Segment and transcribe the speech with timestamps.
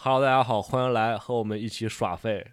[0.00, 2.52] Hello，大家好，欢迎来和我们一起耍废。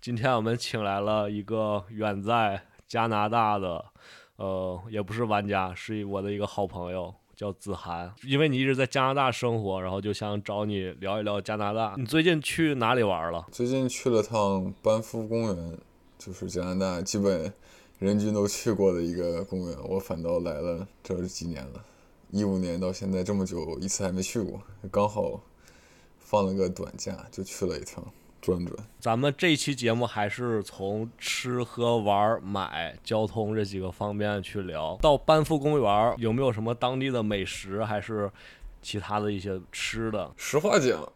[0.00, 3.84] 今天我们请来了一个远在加拿大的，
[4.34, 8.12] 呃，也不是玩家，是我的一个好朋友，叫子涵。
[8.24, 11.94] 因为你一直在加拿大生活，然后就想找你聊一聊加拿大。
[11.96, 13.46] 你最近去哪里玩了？
[13.52, 15.78] 最近去了趟班夫公园，
[16.18, 17.52] 就是加拿大基本
[18.00, 19.78] 人均都去过的一个公园。
[19.88, 21.84] 我反倒来了这几年了，
[22.32, 24.60] 一五年到现在这么久，一次还没去过，
[24.90, 25.40] 刚好
[26.18, 28.04] 放了个短假，就去了一趟。
[28.40, 34.96] 转转，咱们这期节目还是从吃喝玩买、交通这几个方面去聊。
[35.02, 38.30] 到班夫公园有没有什么当地的美食，还是
[38.80, 40.32] 其他的一些吃的？
[40.36, 41.12] 实话讲，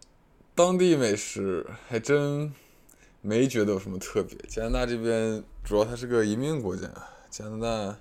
[0.55, 2.53] 当地美食还真
[3.21, 4.37] 没觉得有什么特别。
[4.49, 6.89] 加拿大这边主要它是个移民国家，
[7.31, 7.97] 加拿大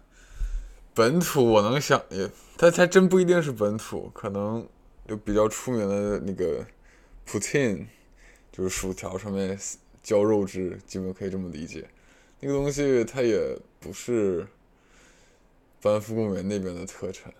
[0.93, 4.67] 本土我能想也，它还真不一定是本土，可能
[5.07, 6.65] 就比较出名的那个
[7.25, 7.85] poutine。
[8.51, 9.57] 就是薯条上面
[10.03, 11.87] 浇肉汁，基本可以这么理解。
[12.39, 14.47] 那个东西它也不是
[15.81, 17.33] 班夫公园那边的特产，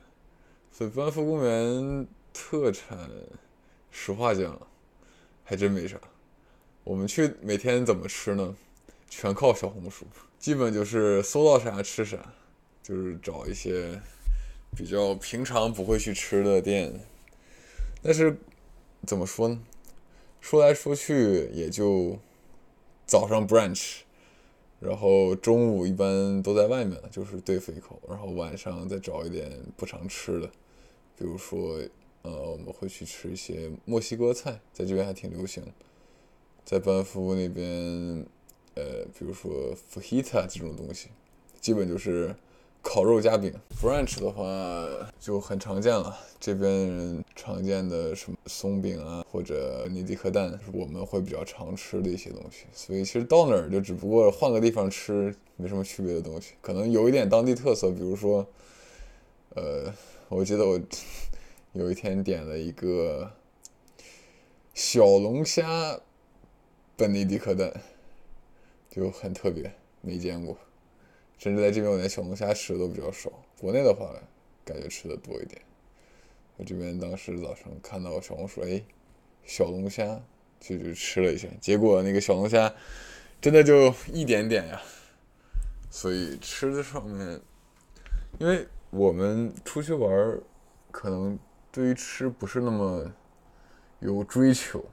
[0.72, 3.10] 所以班夫公园特产，
[3.90, 4.60] 实话讲，
[5.44, 6.00] 还真没啥。
[6.84, 8.56] 我们去每天怎么吃呢？
[9.10, 10.06] 全靠小红书，
[10.40, 12.34] 基本就是搜到啥吃啥，
[12.82, 14.02] 就是找一些
[14.76, 16.94] 比较平常不会去吃的店。
[18.02, 18.38] 但是
[19.06, 19.62] 怎么说呢？
[20.42, 22.18] 说来说去也就
[23.06, 24.00] 早上 brunch，
[24.80, 30.48] 然后中午一般都在外面，就是对付一口，然后晚上再找一点不常吃的，
[31.18, 31.80] 比如说
[32.24, 35.64] 呃我们会去吃一些墨西哥菜，在这边还挺流行，
[36.66, 38.26] 在班夫那边
[38.76, 41.08] 呃比如说 fajita 这种东西，
[41.62, 42.36] 基本就是。
[42.82, 44.88] 烤肉夹饼，French 的话
[45.20, 46.18] 就很常见了。
[46.40, 52.66] 这边人常见的什么松饼啊，或者尼迪克蛋，是我们会比较常吃的一些东西。
[52.74, 56.54] 所以其实到哪儿就只不过换个地方吃，没什么区别的东西。
[56.60, 58.46] 可能有一点当地特色，比如说，
[59.56, 59.94] 呃，
[60.28, 60.82] 我记得我
[61.74, 63.32] 有一天点了一个
[64.74, 66.00] 小龙虾
[66.98, 67.72] 本尼迪克蛋，
[68.90, 70.58] 就很特别，没见过。
[71.42, 73.32] 甚至在这边，我连小龙虾吃的都比较少。
[73.60, 74.14] 国内的话，
[74.64, 75.60] 感觉吃的多一点。
[76.56, 78.80] 我这边当时早上看到小红书，哎，
[79.44, 80.22] 小龙虾，
[80.60, 81.48] 就就吃了一下。
[81.60, 82.72] 结果那个小龙虾
[83.42, 84.80] 真的就一点点呀。
[85.90, 87.42] 所以吃的上面，
[88.38, 90.40] 因为我们出去玩，
[90.92, 91.40] 可能
[91.72, 93.12] 对于吃不是那么
[94.00, 94.86] 有追求，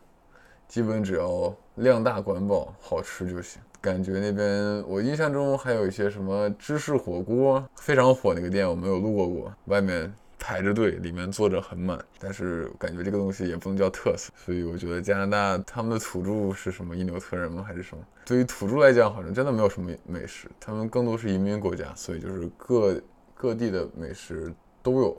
[0.66, 3.60] 基本只要量大管饱，好吃就行。
[3.80, 12.04] 感觉那边我印象中还有一些什么芝士火锅非常火那个店，我没有路过过，外面排着队，里面坐着很满。
[12.18, 17.64] 但是感觉这个东西也不能叫特色，所以我觉得加拿大他们的土著是什么因纽特人吗？
[17.66, 18.02] 还是什么？
[18.24, 23.00] 对于土著来讲，好像真的没有什么美食，他们更多是移民国家，所以就是各
[23.34, 24.52] 各地的美食
[24.82, 25.16] 都有，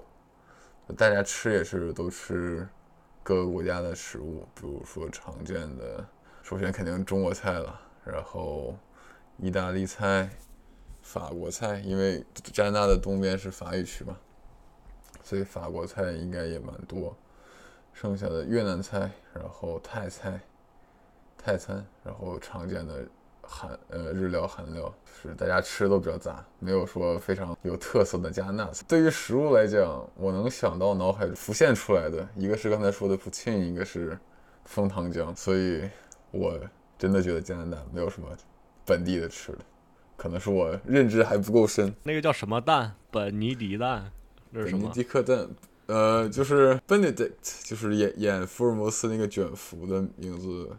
[0.98, 2.68] 大家吃也是都吃
[3.24, 6.06] 各个国家的食物，比如说常见的，
[6.44, 7.80] 首先肯定中国菜了。
[8.06, 8.76] 然后，
[9.38, 10.30] 意大利菜、
[11.02, 14.18] 法国菜，因为加拿大的东边是法语区嘛，
[15.24, 17.16] 所以法国菜应该也蛮多。
[17.94, 20.40] 剩下的越南菜，然后泰菜、
[21.38, 23.06] 泰餐，然后常见的
[23.42, 28.86] 韩呃日料、韩料，就是大家吃的都比较杂，没有说非常有特色的加拿大菜。
[28.88, 34.18] 对于食物来讲，我能想到脑海浮现出来的一个是刚才说的 poutine，一个是
[34.66, 35.90] 枫糖浆，所以
[36.32, 36.58] 我。
[37.00, 38.28] 真的觉得加拿大没有什么
[38.86, 39.60] 本地的吃的，
[40.18, 41.96] 可能是我认知还不够深。
[42.04, 42.94] 那个叫什么蛋？
[43.10, 44.12] 本尼迪蛋？
[44.52, 45.48] 本尼迪克蛋？
[45.86, 50.70] 呃，就是 Benedict，就是演演福尔摩斯那个卷福的名字。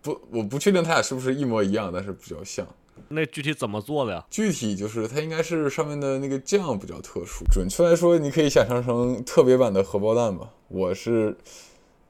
[0.00, 2.64] 不，我不确定他俩是不是一模一样，但是比较像。
[3.08, 4.24] 那具体怎么做的呀？
[4.30, 7.44] 具体就是它应该是上面的那个酱比较特殊。
[7.52, 10.52] 准确来说，你可以想象成特别版的荷包蛋吧。
[10.68, 11.36] 我是。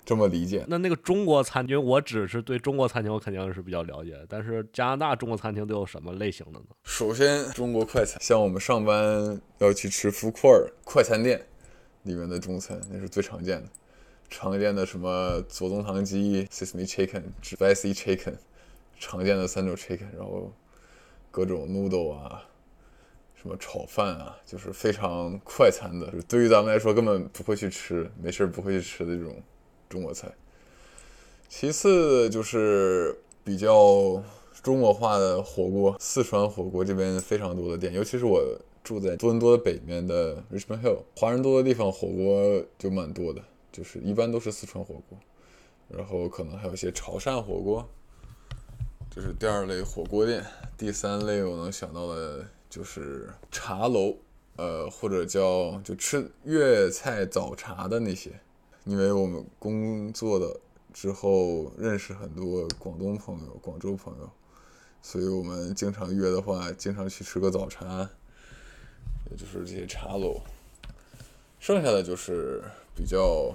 [0.08, 0.64] 这么理解？
[0.66, 6.64] 那那个中国餐厅，我只是对中国餐厅我肯定是比较了解，但是加拿大中国餐厅都有什么类型的呢？
[6.84, 11.46] 首先，中国快餐，像我们上班要去吃福库尔快餐店
[12.04, 13.68] 里面的中餐，那是最常见的。
[14.30, 18.32] 常见的什么左宗棠鸡、sesame chicken、spicy chicken，
[18.98, 20.50] 常见的三种 chicken，然后
[21.30, 22.42] 各种 noodle 啊，
[23.34, 26.10] 什么炒饭啊，就是非常快餐的。
[26.26, 29.36] 对于咱们来说，根本不会去吃，没事不会去吃的这种。
[29.88, 30.32] 中国菜，
[31.48, 34.22] 其次就是比较
[34.62, 38.42] 中国化的火锅，四川火锅这边非常多的店，尤其是我
[38.84, 43.42] 住在多伦多的北面的 Richmond Hill，华人多的地方，火锅就蛮多的，
[43.72, 45.18] 就是一般都是四川火锅，
[45.88, 47.88] 然后可能还有一些潮汕火锅，
[49.10, 50.44] 这是第二类火锅店。
[50.76, 54.16] 第三类我能想到的就是茶楼，
[54.56, 58.30] 呃，或者叫就吃粤菜早茶的那些，
[58.88, 60.58] 因为我们工作的
[60.94, 64.30] 之后认识很多广东朋友、广州朋友，
[65.02, 68.08] 所以我们经常约的话，经常去吃个早茶，
[69.30, 70.40] 也就是这些茶楼。
[71.60, 72.62] 剩下的就是
[72.96, 73.54] 比较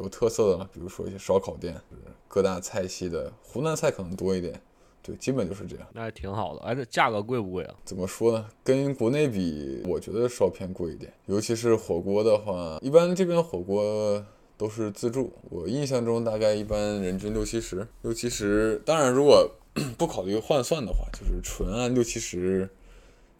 [0.00, 1.80] 有特色的，比如说一些烧烤店，
[2.26, 4.60] 各大菜系的，湖南菜可能多一点。
[5.00, 5.86] 对，基本就是这样。
[5.92, 6.62] 那还挺好的。
[6.62, 7.74] 哎，这价格贵不贵啊？
[7.84, 8.48] 怎么说呢？
[8.64, 11.12] 跟国内比，我觉得稍偏贵一点。
[11.26, 14.24] 尤其是火锅的话，一般这边火锅
[14.62, 15.32] 都是自助。
[15.50, 18.80] 我印象中大概一般人均六七十，六七十。
[18.86, 19.50] 当然，如果
[19.98, 22.70] 不考虑换算的话，就是纯按六七十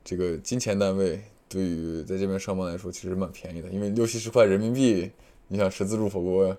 [0.02, 3.68] 这个金钱单位，对于在这边上班来说，其实蛮便宜的。
[3.68, 5.12] 因为六七十块人民币，
[5.46, 6.56] 你想吃自助火锅，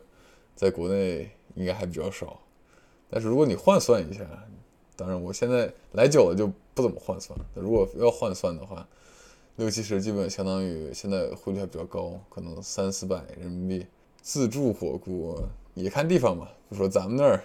[0.55, 2.39] 在国内应该还比较少。
[3.09, 4.25] 但是如果你换算一下，
[4.95, 7.37] 当然，我现在来久了就不怎么换算。
[7.53, 8.87] 如果要换算的话，
[9.57, 13.85] 六七十基本相当于现在汇率还比较高，可能三四百人民币。
[14.23, 15.37] 自助火锅
[15.73, 17.43] 也看地方吧，就说咱们那儿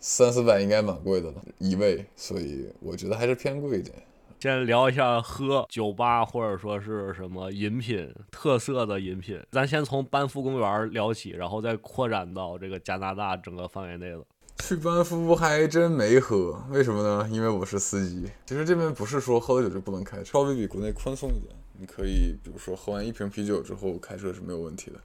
[0.00, 3.94] 三四百应该蛮贵的了，一位，所以我觉得还是偏贵一点。
[4.40, 14.24] 先聊一下喝酒吧或者说是什么饮品特色的饮品，咱先从班夫公园聊起，然后再扩展到这个加拿大整个范围内了。
[14.58, 17.28] 去班夫还真没喝，为什么呢？
[17.30, 18.28] 因为我是司机。
[18.46, 21.54] 其实这边不是说喝了酒就不能开，稍微比国内宽松一点。
[21.78, 24.98] 你可以，比如说喝完一瓶啤酒之后开车是没有问题的。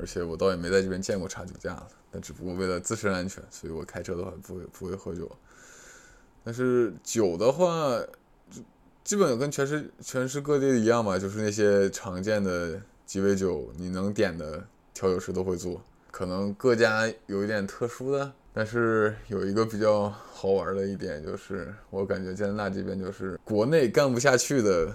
[0.00, 5.30] 而且我倒也没在这边见过查酒驾的，但只不过为了自身安全，所以我开车的话不会不会喝酒。
[6.42, 8.00] 但是酒的话，
[9.04, 14.64] 基本跟全世全世各地一样嘛，就是那些常见的鸡尾酒，你能点的
[14.94, 15.82] 调酒师都会做。
[16.10, 18.32] 可能各家有一点特殊的。
[18.52, 24.92] 但是有一个比较好玩的一点，就是我感觉加拿大这边就是国内干不下去的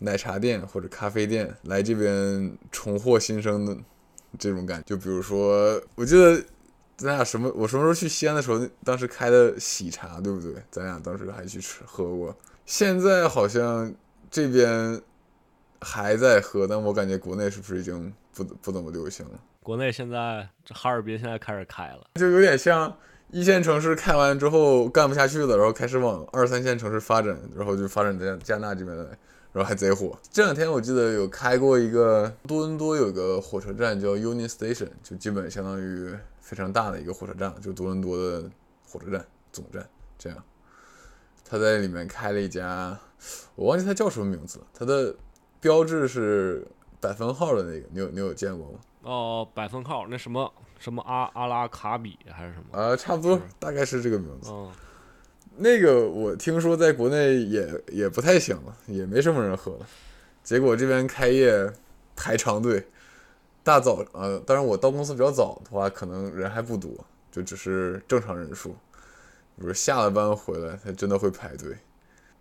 [0.00, 3.76] 奶茶店或者咖啡店来这边重获新生的
[4.38, 4.84] 这种感觉。
[4.84, 6.42] 就比如说，我记得
[6.96, 10.54] 咱俩什么，我什么时候去西安的时候，当时开的喜茶，对不对？
[10.70, 12.36] 咱俩当时还去吃喝过。
[12.64, 13.94] 现在好像
[14.30, 15.00] 这边
[15.80, 19.38] 还在喝，但我感觉国内是不是已经不不怎么流行了？
[19.62, 22.96] 国内现在这哈尔滨现在开始开了，就有点像
[23.30, 29.04] 一线城市开完之后干不下去了，然后开始往二三线城市发展，然后就发展在加拿大这边来，
[29.56, 30.14] 然后还贼火。
[30.30, 38.50] 这两天我记得有开过一个多伦多有个火车站叫 Union Station，就基本相当于非常大的一个火车站，就多伦多的
[38.86, 39.88] 火车站总站
[40.18, 40.38] 这样。
[41.42, 42.98] 他在里面开了一家，
[43.54, 45.16] 我忘记他叫什么名字了，他的
[45.58, 46.66] 标志是
[47.00, 48.78] 百分号的那个，你有你有见过吗？
[49.04, 52.78] 哦，百分号那什么什么阿阿拉卡比还是什么？
[52.78, 54.50] 啊，差不多，大概是这个名字。
[55.58, 59.86] 那个我听说在国内也也不太行了，也没什么人喝了。
[60.42, 61.72] 结果这边开业
[62.14, 62.86] 排长队，
[63.62, 66.90] 大早呃，当然我到公司比较早的话，可能人还不多，
[67.30, 68.70] 就只是正常人数。
[69.56, 71.76] 比如下了班回来，他真的会排队，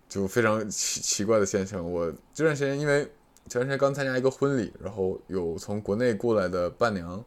[0.08, 1.90] 就非常奇奇怪的现象。
[1.90, 3.10] 我这段时间因为。
[3.48, 7.24] 前段时间刚参加一个婚礼，然后有从国内过来的伴娘，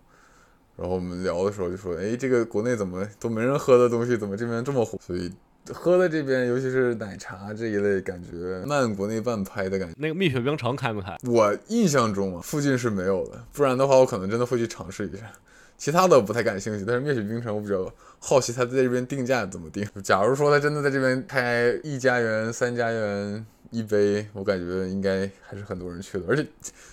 [0.75, 5.33] 然后我们聊的时候就说：“哎，这个国内怎么都没人喝的东西，怎么这边这么火？”所以
[5.72, 9.94] 喝的这边，尤其是奶茶这一类，感觉慢国内半拍的感觉。
[9.98, 11.16] 那个蜜雪冰城开不开？
[11.25, 15.30] 我印象中啊，附近是没有的，不然的话我可能真的会去尝试一下。
[15.76, 19.87] 其他的不太感兴趣，但是蜜雪冰城我比较好奇，它在这边定价怎么定。
[20.02, 23.46] 假如说它真的在这边开一家园、三家园。
[23.70, 26.42] 一杯，我感觉应该还是很多人去的，而且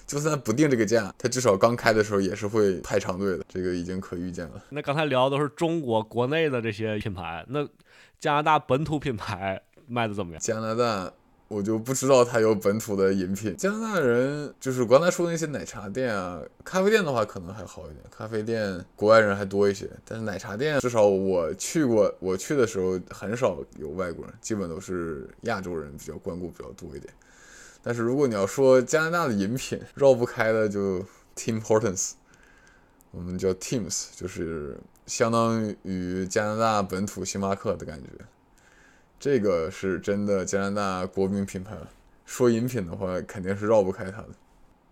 [0.05, 4.61] 就算不定这个价，它至少刚开的时候也是会排长队的，这个已经可预见了。
[4.71, 7.65] 那刚才聊的都是中国国内的这些品牌，那
[8.25, 10.41] 加拿大本土品牌卖的怎么样？
[10.41, 11.13] 加拿大。
[11.47, 13.55] 我就不知道它有本土的饮品。
[13.55, 17.99] 加拿大人就是刚才说的那些奶茶店啊、咖啡店的话，可能还好一点。
[18.09, 27.13] 咖啡店国外人还多一些，但是奶茶店至少我去过，我去的时候很少有外国人，基本都是亚洲人比较光顾比较多一点。
[27.83, 31.05] 但是如果你要说加拿大的饮品，绕不开的就
[31.35, 32.13] Tim Hortons，
[33.11, 34.75] 我们叫 Tim's，就是
[35.05, 38.09] 相当于加拿大本土星巴克的感觉。
[39.19, 41.77] 这个是真的加拿大国民品牌，
[42.25, 44.29] 说饮品的话肯定是绕不开它的，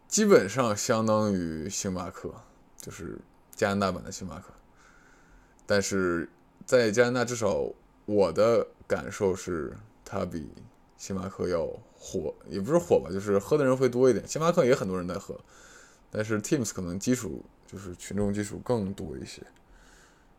[0.07, 2.33] 基本上相当于星巴克，
[2.77, 3.17] 就是
[3.53, 4.53] 加拿大版的星巴克。
[5.65, 6.29] 但是
[6.65, 7.69] 在加拿大，至少
[8.05, 10.49] 我的感受是，它比
[10.97, 11.67] 星巴克要
[11.97, 14.27] 火，也不是火吧，就是喝的人会多一点。
[14.27, 15.39] 星巴克也很多人在喝，
[16.09, 19.41] 但是 Teams 可能基础就是群众基础更多一些，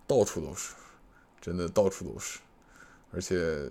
[0.07, 0.75] 到处都是，
[1.41, 2.39] 真的到处都是，
[3.13, 3.71] 而且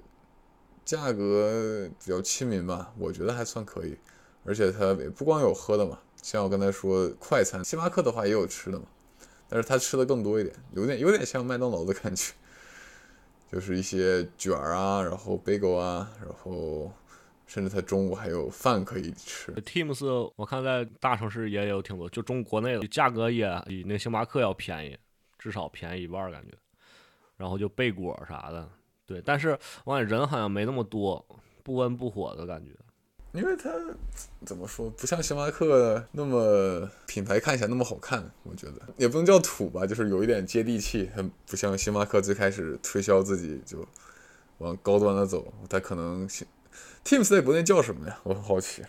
[0.84, 3.98] 价格比较亲民吧，我觉得还算可以。
[4.46, 8.86] 而且它也不光有喝的嘛，像我刚才说快餐，星巴克的话也有吃的嘛，
[9.48, 12.34] 但是它吃的更多一点，有点有点像麦当劳的感觉，
[13.50, 16.92] 就是一些卷儿啊，然后 bagel 啊，然后
[17.48, 19.54] 甚至它中午还有饭可以吃。
[19.62, 24.98] Teams 我看在大城市也有挺多，就中国内的价格也比那星巴克要便宜，
[25.44, 26.54] 至少便宜一半儿感觉。
[27.36, 28.70] 然后就贝果啥的，
[29.06, 31.26] 对，但是我感觉人好像没那么多，
[31.62, 32.72] 不温不火的感觉。
[33.34, 33.70] 因为它
[34.46, 41.12] 怎么说，不像星巴克那么品牌看起来那么好看，我觉得也不能叫土吧，就是有一点接地气。
[41.46, 43.86] 不像星巴克最开始推销自己就
[44.60, 46.26] 往高端的走，它可能
[47.04, 48.18] Teams 在国内叫什么呀？
[48.24, 48.84] 我很好奇。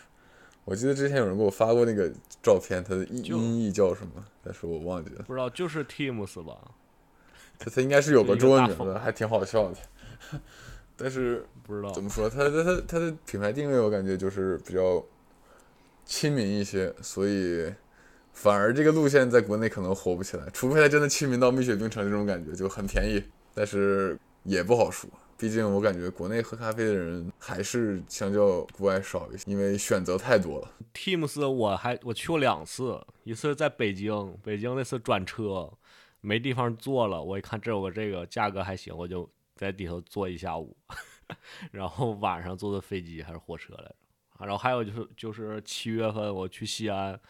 [0.64, 2.10] 我记得之前有人给我发过那个
[2.42, 4.24] 照片，它的音译叫什么？
[4.42, 5.22] 但是我忘记了。
[5.26, 6.56] 不知道就是 Teams 吧？
[7.58, 9.76] 它它应该是有个中文名字，还挺好笑的。
[10.96, 15.04] 但是不知道怎么说，它它它它的品牌定位我感觉就是比较
[16.04, 17.72] 亲民一些，所以
[18.32, 23.22] 反而这个路线在国内可能火不起来，除非它真的亲民到蜜雪冰城这种感觉，就很便宜，
[23.54, 25.10] 但是也不好说。
[25.44, 30.70] 毕竟我感觉国内喝咖啡的人还是相较国外少一些，因为选择太多了。
[30.94, 35.70] Teams 我还我去过两次，一次在北京，北京那次转车
[36.22, 40.74] 没地方坐了，我一看这有个这个价格还行，我就在里头坐一下午，
[41.70, 43.96] 然后晚上坐的飞机还是火车来着。
[44.38, 47.20] 然后还有就是就是七月份我去西安，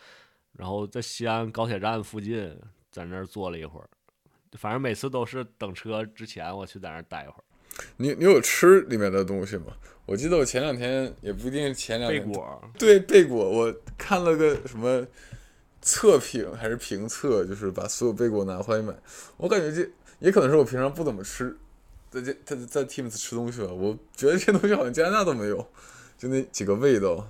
[0.52, 2.56] 然后在西安高铁站附近
[2.92, 3.90] 在那儿坐了一会儿，
[4.52, 7.44] 反正每次都是等车之前我去在那儿待一会儿。
[7.96, 9.66] 你你有吃里面的东西吗？
[10.06, 15.06] 我记得我前两天也不一定是前两天，贝果对贝果，我看了个什么
[15.80, 18.94] 测评还是评测，就是把所有贝果拿回来买。
[19.38, 21.56] 我感觉这也可能是我平常不怎么吃，
[22.10, 25.66] 在这在在 Teams 吃东西吧，我觉得这东西好像加拿大都没有，
[26.18, 27.26] 就那几个味道，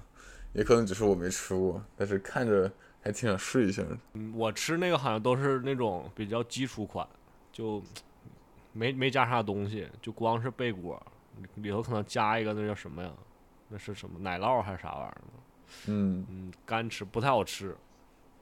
[0.52, 2.70] 也可能只是我没吃过，但是看着
[3.00, 3.96] 还挺想试一下的。
[4.14, 7.06] 嗯，我吃那个好像都是那种比较基础款，
[7.52, 7.80] 就
[8.74, 11.02] 没没加啥东西，就光是贝果，
[11.54, 13.10] 里头可能加一个那叫什么呀？
[13.70, 15.40] 那是什么奶酪还是啥玩意儿呢？
[15.86, 17.74] 嗯，嗯，干吃不太好吃。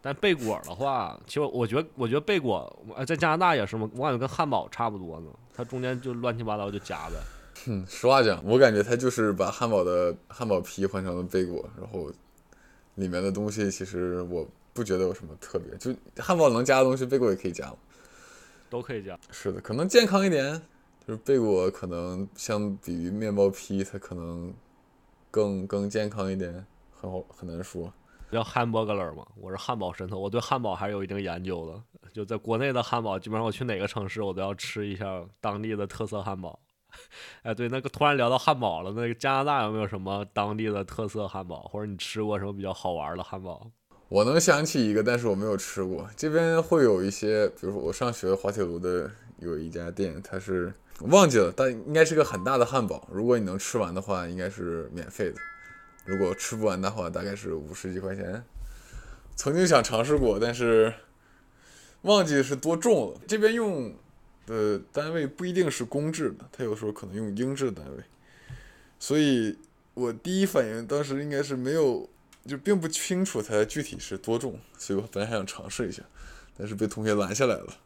[0.05, 7.15] 但贝果的话，其实我觉得，我觉得贝果，呃在加拿大也是嘛，我感觉跟汉堡差不多呢，它中间就乱七八糟就夹呗。
[7.69, 12.11] 嗯，实话讲，我感觉它就是把汉堡的汉堡皮换成了贝果，然后
[12.97, 17.77] 里面的东西其实我不觉得有什么特别，就汉堡能加的东西，贝果也可以加嘛。
[18.73, 19.19] 都可以加。
[19.31, 20.59] 是的，可能健康一点，
[21.07, 24.51] 就是贝果可能相比于面包坯，它可能
[25.31, 27.93] 更更健康一点，很好很难说。
[28.31, 32.11] 叫 hamburger 嘛，我是汉堡神偷，我对汉堡还是有一定研究的。
[32.15, 36.59] 就在国内的汉堡，基本上我去哪个城市，我都要吃一下当地的特色汉堡。
[37.43, 43.71] 哎，对，那个突然聊到汉堡了，那个加拿大有没有什么当地的特色汉堡，或者你吃过什么比较好玩的汉堡？
[44.13, 46.07] 我能想起一个，但是我没有吃过。
[46.15, 53.09] 这边会有一些，比如说我上学滑铁卢的有一家店，它是忘记了，但应该是个很大的汉堡。
[53.11, 55.37] 如果你能吃完的话，应该是免费的；
[56.05, 58.45] 如果吃不完的话，大概是五十几块钱。
[59.35, 60.93] 曾经想尝试过，但是
[62.03, 63.21] 忘记是多重了。
[63.27, 63.95] 这边用
[64.47, 68.05] 的单位不一定是公制的，它有时候可能用英制单位，
[68.99, 69.57] 所以
[69.95, 72.07] 我第一反应当时应该是没有。
[72.47, 76.03] 就并不清楚它具体是多重，所以我本来还想尝试一下，
[76.57, 77.79] 但是被同学拦下来了。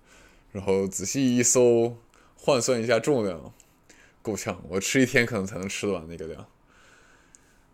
[0.52, 1.96] 然后仔细一搜，
[2.34, 3.52] 换算一下重量，
[4.22, 6.46] 够呛，我吃一天可能才能吃得完那个量。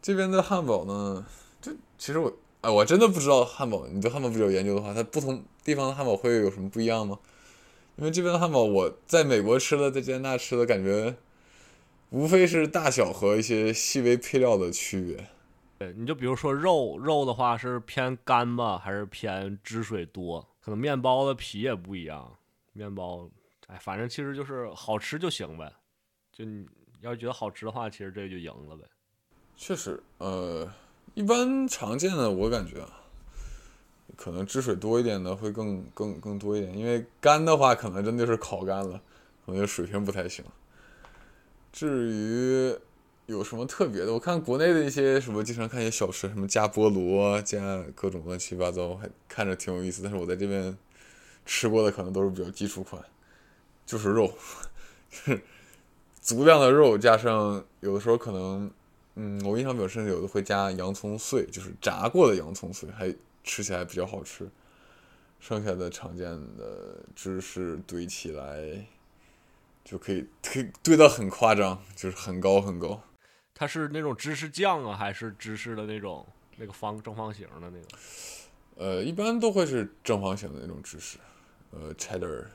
[0.01, 1.25] 这边的汉堡呢，
[1.61, 7.19] 就其实我哎，我真的不知道汉堡，你对汉堡比较研究的话，它不同地方的汉堡会有什么不一样吗？
[7.97, 11.15] 因为这边的汉堡我在美国吃的，在加拿大吃的感觉，
[12.11, 15.29] 无非是大小和一些细微配料的区别。
[15.83, 20.41] 对，你就比如说肉，肉的话是偏干吧，还是偏汁水多？
[20.61, 22.33] 可能面包的皮也不一样，
[22.73, 23.29] 面包，
[23.67, 25.73] 哎，反正其实就是好吃就行呗。
[26.31, 26.65] 就你
[27.01, 28.85] 要觉得好吃的话，其实这就赢了呗。
[29.57, 30.73] 确实，呃，
[31.15, 33.03] 一般常见的我感觉啊，
[34.17, 39.03] 可能汁水多一点的会更更更多一点，因为干的话可能真的是烤干了，
[39.45, 40.45] 可能就水平不太行。
[41.73, 42.79] 至于
[43.27, 44.13] 有什么特别的？
[44.13, 50.03] 我看国内的一些什么，经常看一些小吃，什么加菠萝、加各种乱七八糟，还看着挺有意思。
[50.03, 50.77] 但是我在这边
[51.47, 53.03] 吃过的可能都是比较基础款，
[53.87, 54.35] 就是肉，
[55.11, 55.41] 是
[56.21, 58.71] 足量的肉加上有的时候可能，
[59.15, 63.15] 嗯，我印象比较深，有的会加洋葱碎，就是炸过的洋葱碎，还
[63.45, 64.49] 吃起来比较好吃。
[65.41, 66.27] 剩下的常见
[66.57, 68.87] 的芝士堆起来，
[69.85, 73.03] 就可以可以堆到很夸张，就是很高很高。
[73.55, 77.87] 它是那种芝士酱啊，还是芝士的那种那个方正方形的那个？
[78.77, 81.19] 呃，一般都会是正方形的那种芝士，
[81.71, 82.47] 呃，cheddar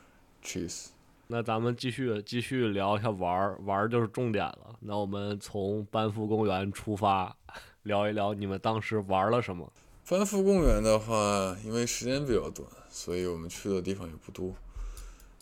[0.43, 0.87] cheese。
[1.27, 4.75] 那咱们继续继续聊一下玩儿，玩儿就是重点了。
[4.79, 7.35] 那我们从班夫公园出发，
[7.83, 9.71] 聊一聊你们当时玩了什么。
[10.09, 14.55] 班夫公园的话，因为时间比较短，所以我们去的地方也不多，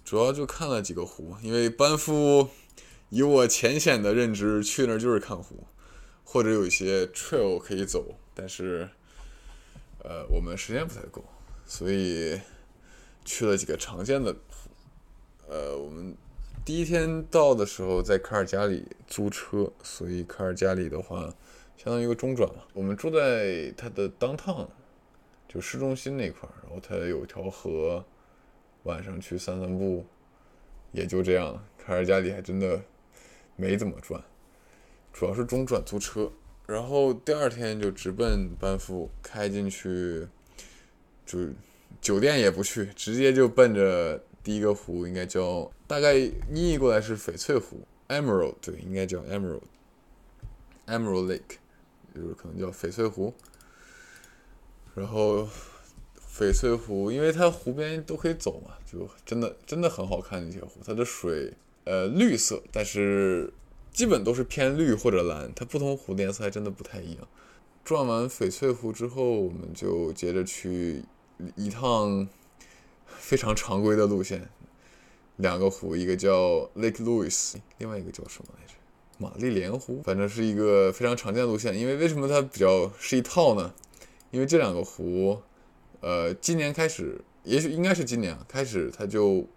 [0.04, 1.36] 主要就看了几个湖。
[1.44, 2.50] 因为班夫，
[3.10, 5.64] 以我浅显的认知，去那儿就是看湖，
[6.24, 8.90] 或者有一些 trail 可以走，但是，
[10.04, 11.24] 呃，我们时间不太够，
[11.66, 12.40] 所以
[13.24, 14.70] 去了几个常见的湖。
[15.48, 16.16] 呃，我们
[16.66, 21.34] 第一天到的时候在卡尔加里租车，所以卡尔加里的话。
[21.78, 24.66] 相当于一个中转嘛，我们住在它的 downtown，
[25.48, 28.04] 就市中心那块儿，然后它有一条河，
[28.84, 30.06] 晚上去散散步，
[30.94, 31.62] 也就这样。
[31.78, 32.82] 卡尔加里还真的
[33.56, 34.22] 没怎么转，
[35.14, 36.32] 主要是中转租车，
[36.66, 40.28] 然后第二天就直奔班夫，开进去，
[41.26, 41.40] 就
[42.02, 51.58] 酒店也不去，直接就奔着第一个湖，应该叫大概音译过来是翡翠湖，Emerald，对，应该叫 Emerald，Emerald Lake。
[52.14, 53.34] 就是可能叫翡翠湖，
[54.94, 55.46] 然后
[56.34, 60.80] 翡翠湖，因为它湖边都可以走嘛，就真的真的很好看那些湖。
[60.86, 61.52] 它的水
[61.86, 63.54] 呃绿色，但是
[63.92, 67.28] 基本都是偏绿或者蓝，它不同湖的颜色还真的不太一样。
[67.84, 71.04] 转完翡翠湖之后，我们就接着去
[71.56, 72.28] 一趟
[73.06, 74.50] 非常常规的路线，
[75.38, 78.74] 两个湖，一个叫 Lake Louis，另外一个叫什么来着？
[79.18, 81.78] 玛丽莲湖，反正是一个非常常见的路线。
[81.80, 83.74] 因为为什么它比较是一套呢？
[84.32, 85.42] 因为这两个湖，
[86.02, 89.48] 呃，今年开始，也许应该是今年开始，它就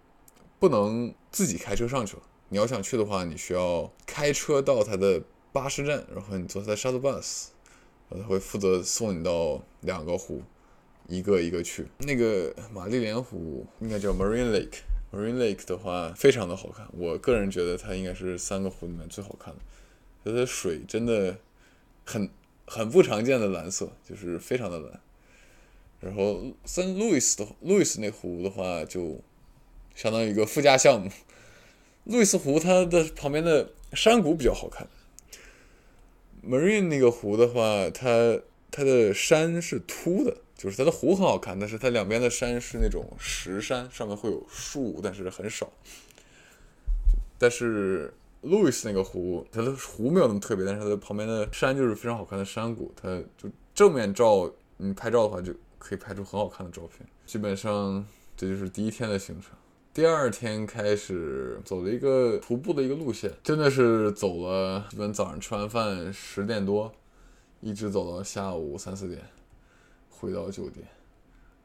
[0.59, 2.23] 不能自己开车上去了。
[2.49, 7.47] 你要想去的话，你需要开车到它的巴士站，然后你坐它的 shuttle bus，
[8.09, 10.41] 然后它会负责送你到两个湖，
[11.07, 11.85] 一个一个去。
[11.99, 14.79] 那个玛丽莲湖应该叫 Marine Lake。
[15.11, 19.59] Marine Lake 的话非常的好看，我个人觉得它应该是三个湖里面最好看的。
[20.23, 21.37] 它的水真的
[22.05, 22.29] 很
[22.67, 24.99] 很不常见的蓝色，就是非常的蓝。
[25.99, 29.19] 然后 Saint Louis 的 Louis 那湖的话，就
[29.99, 31.11] 相当于一个附加项目。
[32.05, 34.87] 路易斯湖它的旁边的山谷比较好看。
[36.41, 38.39] Marine 那个湖的话，它
[38.71, 40.37] 它的山是秃的。
[40.55, 45.71] 就是它的湖很好看，但是它两边的山是那种石山，上面会有树，但是很少。
[47.37, 53.07] 但是路易斯那个湖，它的湖没有那么特别，但是它的旁边的山就是非常好看的山谷，它
[53.37, 57.07] 就正面照，你拍照的话就可以拍出很好看的照片。
[57.25, 59.51] 基本上这就是第一天的行程。
[59.99, 66.89] 第二天开始走了一个徒步的一个路线，真的是走了，基本早上吃完饭十点多，
[67.59, 69.21] 一直走到下午三四点。
[70.09, 70.87] 回到酒店，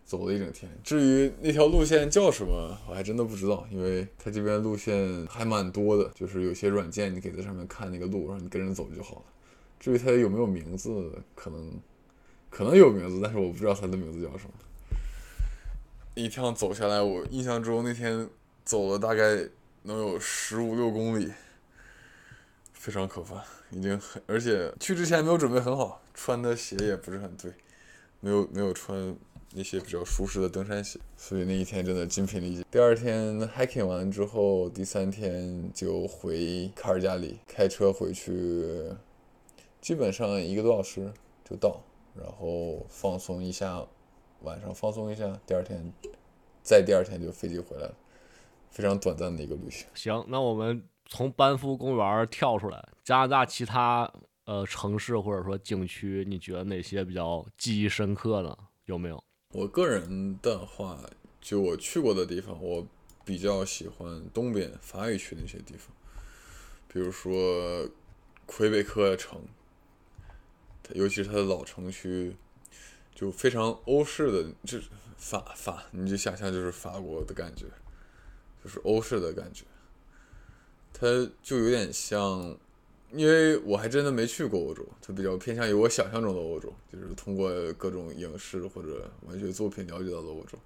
[0.05, 0.69] 走了一整天。
[0.83, 9.23] 至于那条路线叫什么，我还真的不知道，因为它这边路线还蛮多的，就是有些软件你可以在上面看那个路，然后你跟着走就好了。
[9.79, 11.73] 至于它有没有名字，可能
[12.51, 14.55] 可能有名字，但是我不知道它的名字叫什么。
[16.15, 18.29] 一趟走下来，我印象中那天
[18.65, 19.49] 走了大概
[19.83, 21.33] 能有十五六公里，
[22.73, 27.53] 非常可怕，已经很，而且去之前没有准备很好，穿的鞋也不是很对。
[28.21, 29.15] 没有没有穿
[29.53, 32.65] 那些比较舒适的登山鞋，所以那一天真的精疲力尽。
[32.71, 38.93] 第二天 hiking 完之后，第三天就回卡尔加里，开车回去，
[39.81, 41.13] 基本上一个多小时
[41.47, 41.83] 就到，
[42.17, 43.85] 然后放松一下，
[44.45, 45.93] 晚上放松一下，第二天
[46.63, 47.95] 再第二天就飞机回来了，
[48.71, 49.87] 非常短暂的一个旅行。
[49.95, 54.11] 行，那我们从班夫公园跳出来，加拿大其他。
[54.47, 58.55] 呃，城市或者说景区，你觉得哪些比较记忆深刻呢？
[58.85, 59.25] 有没有？
[59.53, 61.01] 我个人的话，
[61.41, 62.87] 就我去过的地方，我
[63.25, 65.97] 比较喜欢东边法语区那些地方，
[66.89, 67.89] 比如说
[68.45, 69.41] 魁北克城，
[70.93, 72.37] 尤其是它的老城区，
[73.15, 74.79] 就非常欧式的，就
[75.17, 77.67] 法法，你就想象就是法国的感觉，
[78.63, 79.65] 就是欧式的感觉，
[80.93, 81.07] 它
[81.43, 82.57] 就有点像。
[83.13, 90.59] 因为我还真的没去过欧洲，它比较偏向于我想象中的欧洲，就是通过各种影视或者文学作品了解到的欧洲。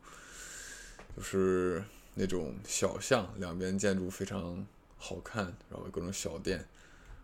[1.15, 1.85] 就是
[2.15, 6.67] 那种小巷，两边建筑非常好看，然后各种小店。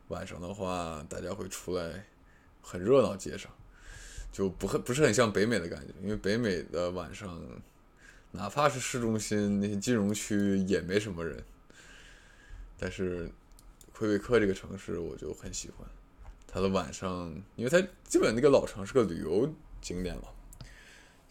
[0.09, 2.05] 晚上的话，大家会出来，
[2.61, 3.51] 很热闹，街上
[4.35, 7.41] 就不很不是很像北美的感觉，因为北美的晚上，
[8.33, 11.41] 哪怕是市中心那些金融区也没什么人。
[12.77, 13.31] 但是
[13.93, 15.89] 魁北克这个城市我就很喜欢，
[16.49, 20.25] 它的晚上，因为它基本那个老城是个旅游景点嘛，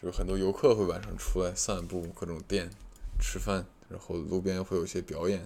[0.01, 2.69] 就是很多游客会晚上出来散步，各种店
[3.19, 5.45] 吃饭，然后路边会有些表演，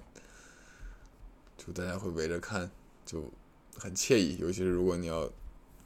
[1.57, 2.69] 就大家会围着看。
[3.03, 3.31] 就
[3.77, 5.31] 很惬意，尤其是如果你要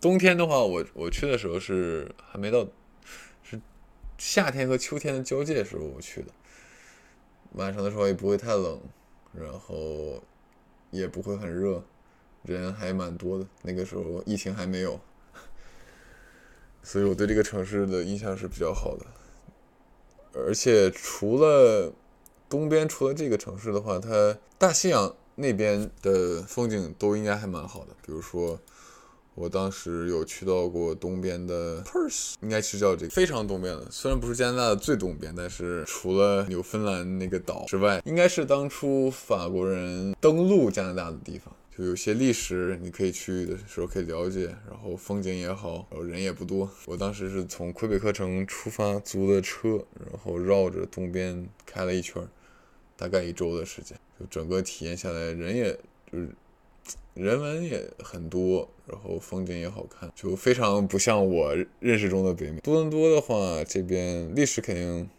[0.02, 2.68] 冬天的话，我我去的时候是还没到，
[3.44, 3.62] 是
[4.18, 6.28] 夏天和秋天的交界时候我去的。
[7.54, 8.82] 晚上的时候也不会太冷，
[9.32, 10.24] 然后
[10.90, 11.84] 也不会很热，
[12.42, 13.46] 人还蛮多的。
[13.62, 15.00] 那个时候疫情还没有，
[16.82, 19.06] 所以我对这个城市的印象是比较好的。
[20.34, 21.94] 而且除了
[22.50, 25.16] 东边，除了这个城市的话，它大西洋。
[25.36, 28.60] 那边的风景都应该还蛮好的，比如说，
[29.36, 41.54] 我当时有去到过东边的 Perth，应该是叫这个非常东边的，虽然不是加拿大的最东边，但是除了纽芬兰那个岛之外，应该是当初法国人登陆加拿大的地方。
[41.78, 46.70] 就有些历史你可以去的时候可以了解，然后风景也好，然后人也不多。
[46.86, 52.22] 我当时是从魁北克城出发，租的车，然后绕着东边开了一圈。
[52.98, 55.74] 大概一周的时间，就整个体验下来，人也
[56.12, 56.30] 就是
[57.13, 62.60] 人文也很多，然后风景也好看，就非常不像我认识中的北美。
[62.62, 65.10] 多伦多的话，这边历史肯定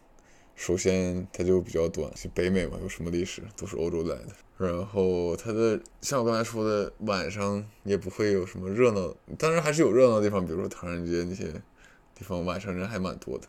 [0.57, 4.29] 首先它就比较短，就北美嘛，有什么历史都是欧洲来的。
[4.57, 11.45] 然后它的像我刚才说的，晚上也不会有什么热闹，当然还是有热闹的地方，比如说唐人街那些
[12.15, 13.47] 地方，晚上人还蛮多的。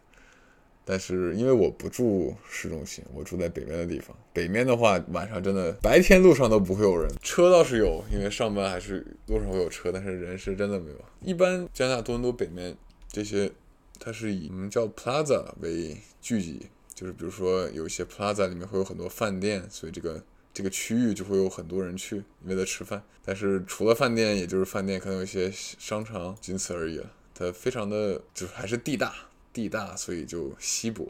[0.85, 4.15] 但是因为我不住市中心，我住在北面的地方。
[4.33, 10.97] 北面的话，晚上真的白天路上都不会有人，车倒是有，因为上班还是路上会有车，但是人是真的没有。
[11.21, 12.75] 一般加拿大多伦多北面
[13.07, 13.51] 这些，
[13.99, 20.21] 它是以我们叫 plaza 为聚集，就是比如说有一些 plaza 里面会有很多饭店，所以这个
[20.53, 23.01] 这个区域就会有很多人去为了吃饭。
[23.23, 27.09] 但是除了饭店，也就是饭店，可能有一些商场，仅此而已了。
[27.33, 29.13] 它非常的就是还是地大。
[29.53, 31.07] 地大，所以就稀薄，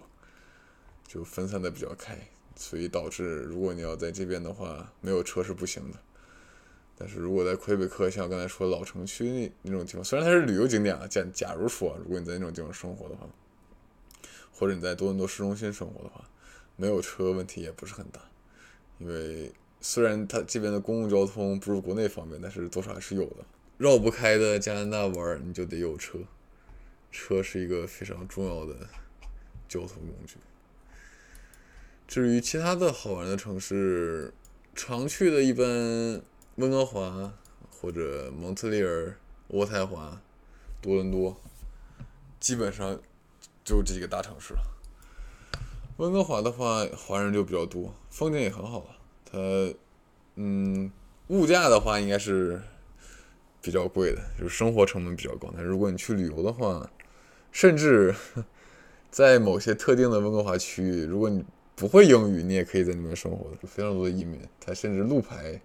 [1.07, 2.17] 就分散的比较开，
[2.55, 5.97] 所以导致如果你要在这边的话，没有车是不行的。
[6.95, 13.27] 但是如果在魁北克，像刚才说老城区那那种地方，虽然它是旅游景点啊，假假如说如果你在那种地方生活的话，
[14.51, 16.23] 或者你在多伦多市中心生活的话，
[16.75, 18.19] 没有车问题也不是很大，
[18.99, 19.51] 因为
[19.81, 23.37] 虽然它这边的公共交通不如国内方便，但是多少还是有的。
[23.77, 26.19] 绕不开的加拿大玩，你就得有车。
[27.13, 28.75] 车是一个非常重要的
[29.69, 30.35] 交通工具。
[32.05, 34.33] 至于其他的好玩的城市，
[34.75, 36.21] 常去的一般
[36.55, 37.33] 温哥华
[37.69, 39.15] 或者蒙特利尔、
[39.51, 40.21] 渥太华、
[40.81, 41.39] 多伦多，
[42.39, 42.99] 基本上
[43.63, 44.61] 就这几个大城市了。
[45.97, 48.97] 温哥华的话，华人就比较多，风景也很好啊。
[49.23, 49.37] 它，
[50.35, 50.91] 嗯，
[51.27, 52.61] 物价的话应该是
[53.61, 55.51] 比较贵的，就是生活成本比较高。
[55.55, 56.89] 但如果你去旅游的话，
[57.53, 58.13] 甚至
[59.11, 63.57] 在某些特定的温哥华区域，如果你不会英语，你也可以在那边生活的。
[63.67, 65.61] 非常多的移民，它甚至路牌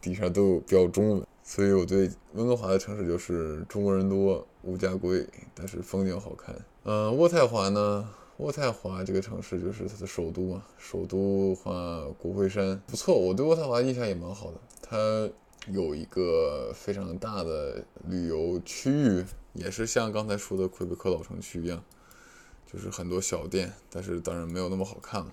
[0.00, 1.22] 底下都有标中文。
[1.44, 5.24] 所以我对温哥华的城市就是中国人多，物价贵，
[5.54, 6.54] 但是风景好看。
[6.82, 8.08] 嗯，渥太华呢？
[8.38, 10.62] 渥太华这个城市就是它的首都嘛。
[10.76, 14.58] 首都话，国会山不错，我对渥太华印象也蛮好的。
[14.82, 15.30] 它
[15.68, 19.24] 有一个非常大的旅游区域。
[19.58, 21.82] 也是像刚才说的魁北克老城区一样，
[22.70, 25.32] 就是很多小店，但是当然没有那么好看了，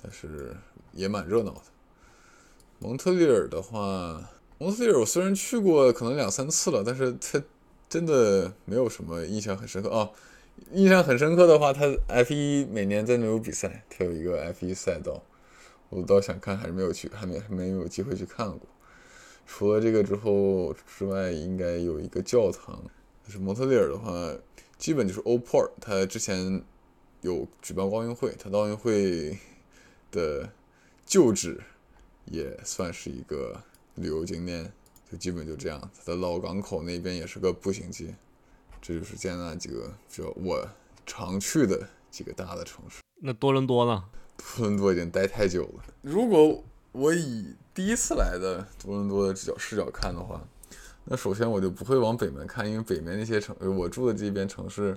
[0.00, 0.54] 但是
[0.92, 1.62] 也蛮热闹的。
[2.78, 7.42] 蒙特利尔的话，蒙特利尔我虽然去过可能两三次了，但是它
[7.88, 10.10] 真的没有什么印象很深刻啊。
[10.70, 15.20] 印象很深刻的话，它 F 一每年在那有比赛，它有一个 F 一赛道，
[15.88, 18.60] 我倒想看，还是没有去，还没还没有机会去看过。
[19.46, 22.80] 除了这个之后之外，应该有一个教堂。
[23.24, 24.12] 就是蒙特利尔的话，
[24.78, 26.62] 基本就是 Old Port，它之前
[27.20, 29.38] 有举办过奥运会，它的奥运会
[30.10, 30.50] 的
[31.06, 31.60] 旧址
[32.24, 33.62] 也算是一个
[33.94, 34.72] 旅游景点，
[35.10, 35.80] 就基本就这样。
[35.94, 38.14] 它的老港口那边也是个步行街，
[38.80, 40.68] 这就是加拿大几个比较我
[41.06, 43.00] 常去的几个大的城市。
[43.20, 44.04] 那多伦多呢？
[44.36, 45.84] 多伦多已经待太久了。
[46.00, 50.44] 如果我以第一次来的多伦多的视角视角看的话。
[51.04, 54.96] 那首先我就不会往北面看，因为北面那些城，我住的这边城市，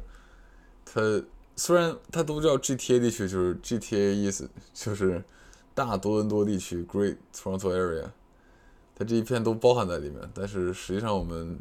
[0.86, 1.02] 它
[1.56, 5.24] 虽然它都叫 GTA 地区，就是 GTA 意思就是
[5.74, 8.06] 大多伦多地区 （Great Toronto Area），
[8.96, 10.20] 它这一片都包含在里面。
[10.34, 11.60] 但是实际上我们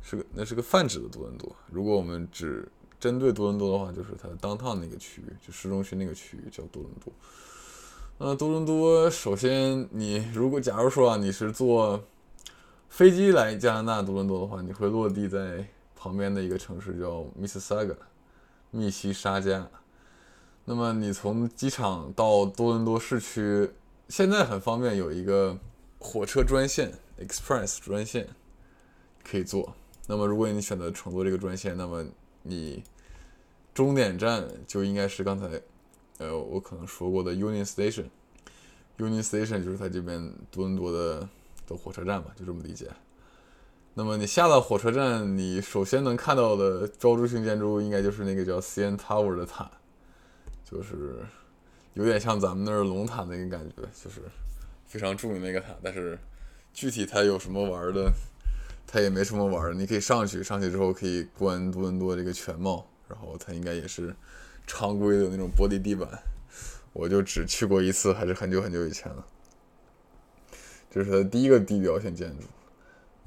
[0.00, 1.54] 是个那是个泛指的多伦多。
[1.70, 2.66] 如果我们只
[2.98, 7.12] 针对多伦多的话，就是它的 downtown 那个区域，就市中心那个区域叫多伦多。
[8.16, 12.02] 呃，多伦多首先你如果假如说啊，你是做
[12.94, 17.96] 飞机来加拿大多伦多的话，你会落地在旁边的一个城市叫 Mississauga。
[18.70, 19.68] 密西沙加，
[20.64, 23.68] 那么你从机场到多伦多市区，
[24.08, 25.58] 现在很方便，有一个
[25.98, 28.28] 火车专线 Express 专线
[29.28, 29.74] 可以坐。
[30.06, 32.06] 那么如果你选择乘坐这个专线，那么
[32.42, 32.84] 你
[33.74, 35.60] 终点站就应该是刚才
[36.18, 38.06] 呃我可能说过的 Union Station。
[38.98, 41.28] Union Station 就是它这边多伦多的
[41.66, 42.88] 的火车站吧，就这么理解。
[43.94, 49.70] 那么你下了火车站，你首先能看到的标志性建筑应该就是那个叫 CN Tower 的塔，
[50.64, 51.18] 就是
[51.92, 54.22] 有点像咱们那儿龙塔那个感觉，就是
[54.84, 55.68] 非常著名的一个塔。
[55.80, 56.18] 但是
[56.72, 58.12] 具体它有什么玩的，
[58.84, 59.74] 它也没什么玩的。
[59.74, 64.12] 你可以上去，上去之后可以观多伦多这个全貌，然后它应该也是
[64.66, 66.08] 常规的那种玻璃地板。
[66.92, 69.24] 我就只去过一次，还是很久很久以前了。
[70.94, 72.46] 这是它第一个地标性建筑。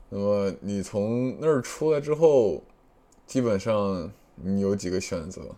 [0.08, 2.64] 那么你从那儿出来之后，
[3.26, 5.54] 基本上你有几个选择，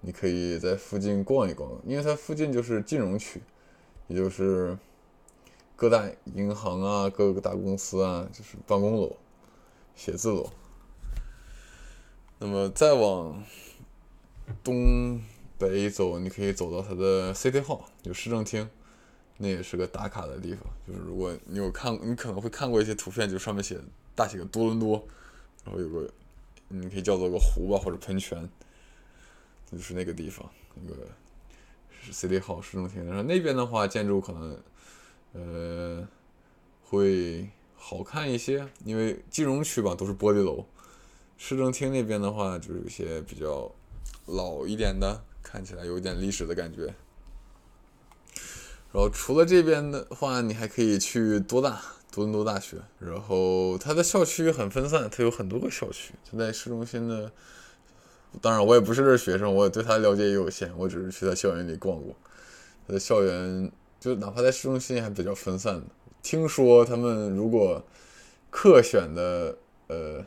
[0.00, 3.40] 你可以在附近逛一逛，因为它附近就是金融区，
[4.08, 4.76] 也就是
[5.76, 9.16] 各大银行啊、各个大公司啊，就是办公楼、
[9.94, 10.50] 写字楼。
[12.40, 13.40] 那么再往
[14.64, 15.20] 东
[15.56, 18.68] 北走，你可以走到它的 City Hall，有市政厅。
[19.38, 23.78] 那也是个打卡的地方，就是如果你有看，你可能会看过一些图片，就上面写
[24.14, 25.06] 大写的多伦多，
[25.64, 26.10] 然后有个
[26.68, 28.48] 你可以叫做个湖吧或者喷泉，
[29.70, 31.06] 就是那个地方，那个
[32.00, 33.04] 是 City Hall 市中心。
[33.04, 34.58] 然后那边的话，建筑可能
[35.32, 36.08] 呃
[36.82, 37.46] 会
[37.76, 40.64] 好看一些，因为金融区吧都是玻璃楼，
[41.36, 43.70] 市政厅那边的话就是有些比较
[44.24, 46.94] 老一点的，看起来有点历史的感觉。
[48.96, 52.78] 然后除了这边的话，你还可以去多大多伦多大学。
[52.98, 56.14] 然后它的校区很分散，它有很多个校区。
[56.24, 57.30] 就在市中心的，
[58.40, 62.16] 当然我也不是这学生，我对它了解也有限，我只是去它校园里逛过。
[62.88, 65.82] 它的校园就哪怕在市中心还比较分散的。
[66.22, 67.84] 听说他们如果
[68.48, 70.24] 课选的呃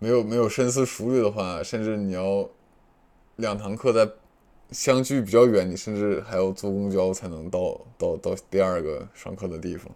[0.00, 2.50] 没有没有深思熟虑的话，甚至你要
[3.36, 4.10] 两堂课在。
[4.72, 9.90] 相距比较远，你甚至还要坐公交才能到到到第二个上课的地方。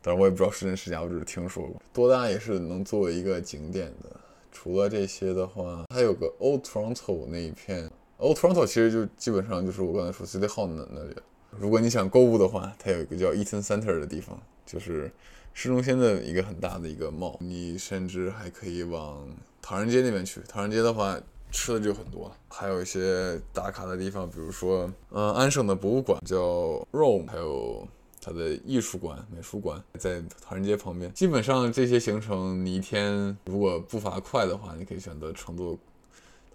[0.00, 1.80] 当然，我也不知道是真是假，我只是听说过。
[1.92, 4.10] 多大也是能作为一个景点的。
[4.52, 7.90] 除了这些的话，还有个 Old Toronto 那一片。
[8.18, 11.16] Old Toronto 其实就基本上就是我刚才说 City Hall 那那里。
[11.50, 15.10] 如果你想购物的话，它有一个叫 Eaton Center 的地方，就是
[15.52, 17.36] 市中心的一个很大的一个 mall。
[17.40, 19.26] 你甚至还可以往
[19.60, 20.40] 唐人街那边去。
[20.46, 21.18] 唐人街的话。
[21.54, 26.36] 吃的就很多，还有一些打卡的地方，比如说，嗯，安省的博物馆叫
[26.90, 27.86] Rome，还有
[28.20, 31.10] 它的艺术馆、美术馆在唐人街旁边。
[31.14, 35.78] 基本上这些行程，你一天如果步伐快的话，你可以选择乘坐，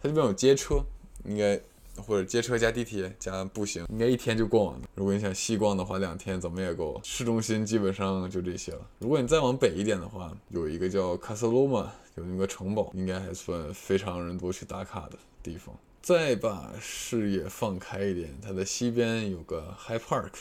[0.01, 0.83] 它这边有街车，
[1.23, 1.57] 应该
[1.95, 4.81] 或者街车加地铁加步行，应该一天就逛完了。
[4.95, 6.99] 如果你想细逛的话，两天怎么也够。
[7.05, 8.81] 市中心基本上就这些了。
[8.99, 11.88] 如果你再往北一点的话，有一个叫 Casaloma。
[12.19, 15.73] 有那个城堡，应该还算非常人多去打卡的地方。
[16.01, 20.32] 再把视野放开一点，它的西边有个 High Park，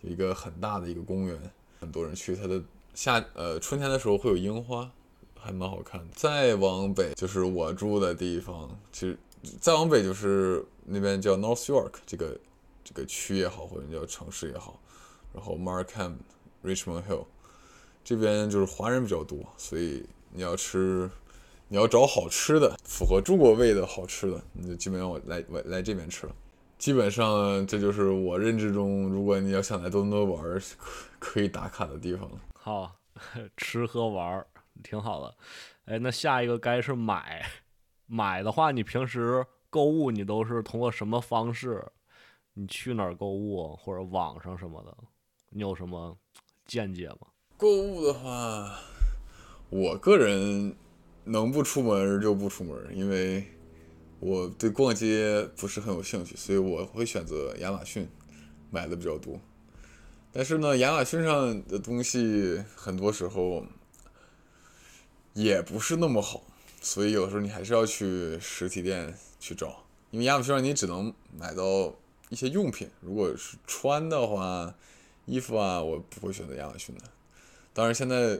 [0.00, 1.38] 有一个很大的一个公园，
[1.78, 2.34] 很多人去。
[2.34, 2.60] 它的
[2.94, 4.90] 夏呃春天的时候会有樱花，
[5.38, 6.06] 还蛮好看的。
[6.14, 9.16] 再往北就是我住的地方，其实
[9.60, 12.36] 再往北就是那边叫 North York 这个
[12.82, 14.80] 这个区也好，或者叫城市也好。
[15.32, 16.14] 然后 Markham、
[16.64, 17.26] Richmond Hill
[18.04, 20.04] 这边就是华人比较多，所以。
[20.32, 21.10] 你要吃，
[21.68, 26.34] 你要找好吃的，符合中国胃的好吃的，你就基本上我来来来这边吃了。
[26.78, 30.42] 基本上这就是我认知中，如果你要想来多伦多玩，
[30.78, 32.28] 可可以打卡的地方。
[32.54, 32.96] 好，
[33.56, 34.44] 吃喝玩
[34.82, 35.34] 挺好的。
[35.84, 37.44] 哎，那下一个该是买，
[38.06, 41.84] 买的话，你平时购物你都是通过什么方式？
[42.54, 44.96] 你去哪儿购物或者网上什么的？
[45.50, 46.16] 你有什么
[46.66, 47.28] 见解吗？
[47.56, 48.78] 购物的话。
[49.72, 50.76] 我个人
[51.24, 53.42] 能不出门就不出门，因为
[54.20, 58.06] 我对逛街不是很有兴趣，所以我会选择亚马逊
[58.70, 59.40] 买的比较多。
[60.30, 63.64] 但是呢，亚马逊上的东西很多时候
[65.32, 66.42] 也不是那么好，
[66.82, 69.82] 所以有时候你还是要去实体店去找。
[70.10, 71.94] 因为亚马逊上你只能买到
[72.28, 74.74] 一些用品，如果是穿的话，
[75.24, 77.04] 衣服啊，我不会选择亚马逊的。
[77.72, 78.38] 当然现在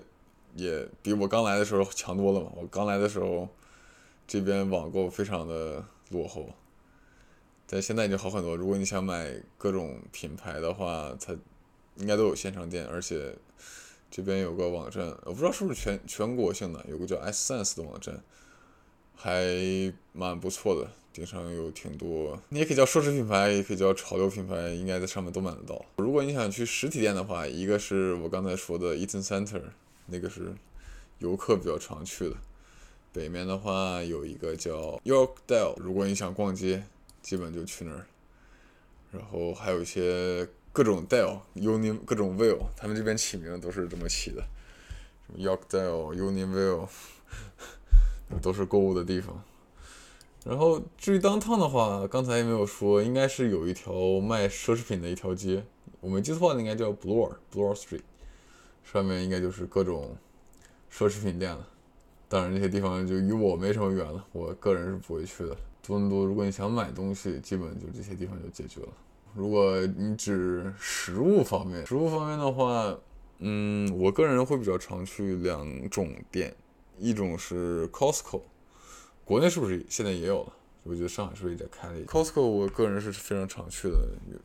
[0.54, 2.52] 也比我刚来的时候强多了嘛。
[2.56, 3.48] 我刚来的时候，
[4.26, 6.50] 这边网购非常的落后，
[7.66, 8.56] 但现在已经好很多。
[8.56, 11.34] 如果你想买各种品牌的话，它
[11.96, 13.34] 应该都有线上店，而且
[14.10, 18.22] 这边有个网站，我不知道是不是全全国性的，有个叫 S Sense 的网站，
[19.14, 19.44] 还
[20.12, 20.90] 蛮不错的。
[21.14, 25.84] 顶上有挺多，你也可以叫奢侈品牌，也可以叫潮流品牌，应该在上面都买得到。
[25.96, 29.60] 如果你想去实体店的话，一个是我刚才说的 Eaton Center，
[30.06, 30.54] 那个是
[31.18, 32.36] 游客比较常去的。
[33.12, 36.84] 北面的话有一个叫 Yorkdale，如果你想逛街，
[37.20, 38.06] 基本就去那儿。
[39.12, 44.42] 然后还有一些各种 Dale，Union 各种 Vale，他们这边起名都是这么起的，
[45.26, 46.88] 什么 Yorkdale，Unionville，
[48.40, 49.44] 都是购物的地方。
[50.44, 55.62] 然后至于 downtown 的话，刚才也没有说，应该是有一条卖奢侈品的一条街，
[56.00, 58.00] 我没记错的话，应该叫 Bloor Bloor Street，
[58.82, 60.16] 上面应该就是各种
[60.90, 61.68] 奢侈品店了。
[62.28, 65.56] 当然，这些地方就与我没什么缘了，我个人是不会去的。
[65.82, 68.88] 多伦多，如果你想买东西，基本就这些地方就解决了。
[69.34, 72.96] 如果你指食物方面，食物方面的话，
[73.38, 76.54] 嗯，我个人会比较常去两种店，
[76.98, 78.42] 一种是 Costco。
[79.24, 80.52] 国内是不是现在也有了？
[80.84, 83.98] 我觉得上海是不是也在开了 Costco，我个人是非常常去的，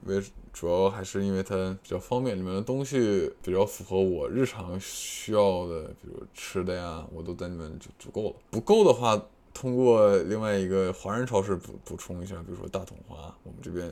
[0.06, 0.23] 为
[0.54, 8.36] 主要还是因为它比较方便，里面的东西比较符合我日常需要的，比如吃的呀，我都在里面就足够了。
[8.52, 9.19] 不够的话，
[9.54, 13.89] 通过另外一个华人超市补补充一下，比如说大统华，我们这边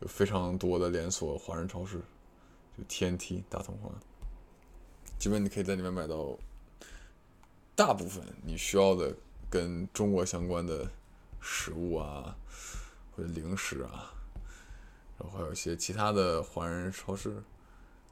[0.00, 1.98] 就非常多的连锁华人超市，
[2.76, 3.90] 就 TNT 大统华，
[5.18, 6.36] 基本你可以在里面买到
[7.74, 9.14] 大部分你需要的。
[9.50, 10.90] 跟中国相关的
[11.42, 12.34] 食物啊，
[13.10, 14.14] 或者零食啊，
[15.18, 17.30] 然后还有一些其他的华人超市，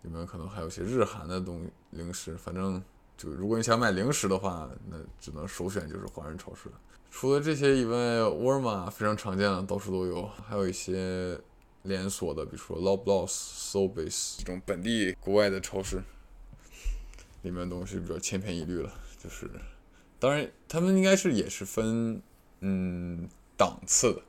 [0.03, 2.37] 里面可能还有一些日韩的东零食。
[2.37, 2.83] 反正
[3.17, 6.75] 就如果你想买零食的话，那只能首选就是华人超市了。
[7.11, 10.27] 除了这些以外，沃尔玛非常常见了，到处都有。
[10.49, 11.41] 还有一些
[11.83, 16.03] 连锁的，比如说 Loblaws、Sobeys 这种本地国外的超市，
[17.43, 19.51] 里面东西比较千篇一律了，就是。
[20.21, 22.23] 当然，他们应该是也是分，
[22.61, 24.23] 嗯，档次的，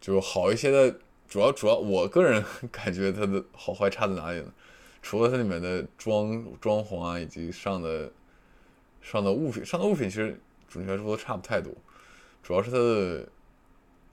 [0.00, 0.98] 就好一些的。
[1.26, 4.52] 主要主要，我个人感觉它的好坏差在哪里呢？
[5.02, 8.12] 除了它里面的装装潢啊，以及上的
[9.02, 10.38] 上的物品，上的物品其实
[10.68, 11.72] 准确来说都差不太多。
[12.42, 13.28] 主要是它的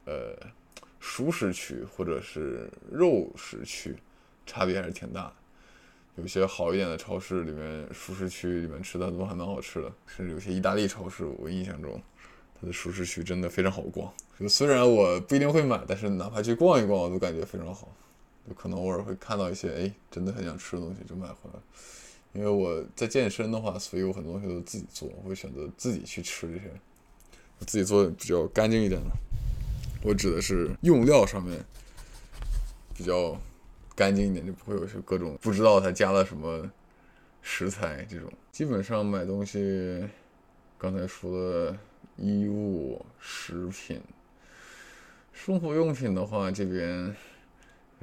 [0.05, 0.35] 呃，
[0.99, 3.95] 熟食区或者是肉食区
[4.45, 5.33] 差别还是挺大的。
[6.15, 12.01] 有些好一点的超市里面，熟食区里面吃的都还蛮好吃的，甚至有些意大利超市，我印象中
[12.61, 14.13] 它的熟食区真的非常好逛。
[14.39, 17.89] 就虽然我不一定会买，但是哪怕去逛一逛，我都感觉非常好。
[18.47, 21.59] 就可能偶尔会看到一些哎，真的很想吃的东西，就买回来。
[22.33, 26.71] 因为我在健身的话，所以我很多东西都自己做，我会选择自己去吃这些，
[27.65, 29.09] 自己做比较干净一点的。
[30.03, 31.59] 我指的是用料上面
[32.95, 33.35] 比较。
[33.93, 36.67] 干净一点就不会有些各种不知道它加了什么
[37.41, 38.31] 食材这种。
[38.51, 40.07] 基本上买东西，
[40.77, 41.77] 刚才说的
[42.21, 43.99] 衣物、食品、
[45.33, 47.15] 生活用品的话，这边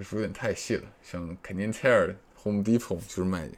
[0.00, 0.82] 是有点太细了。
[1.00, 3.48] 像肯定 Tire、Home Depot 就是买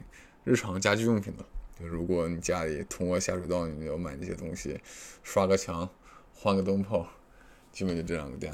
[0.43, 1.43] 日常家居用品的。
[1.79, 4.79] 就如果你家里通过下水道，你要买那些东西，
[5.23, 5.89] 刷个墙、
[6.35, 7.07] 换个灯泡，
[7.71, 8.53] 基本就这两个店。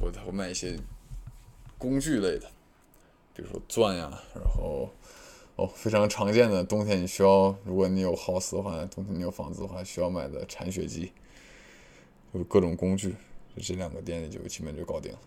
[0.00, 0.76] 或者会卖一些
[1.78, 2.50] 工具类的。
[3.34, 4.92] 比如说钻呀，然后
[5.56, 11.12] 哦，非常常见的冬天你需要，如果你有 house 的话，冬天你有房子的话需要买的铲雪机，
[12.32, 13.10] 就是各种工具，
[13.54, 15.18] 就这两个店里就基本就搞定了。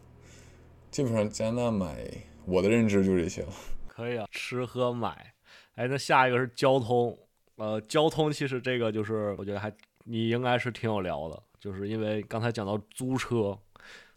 [0.92, 2.06] 基本上加拿大买，
[2.46, 3.50] 我的认知就这些了。
[3.88, 5.34] 可以啊，吃喝买。
[5.76, 7.18] 哎，那下一个是交通，
[7.56, 9.72] 呃，交通其实这个就是我觉得还
[10.04, 13.58] 你应该是挺有聊的，就是因为刚才讲到租车。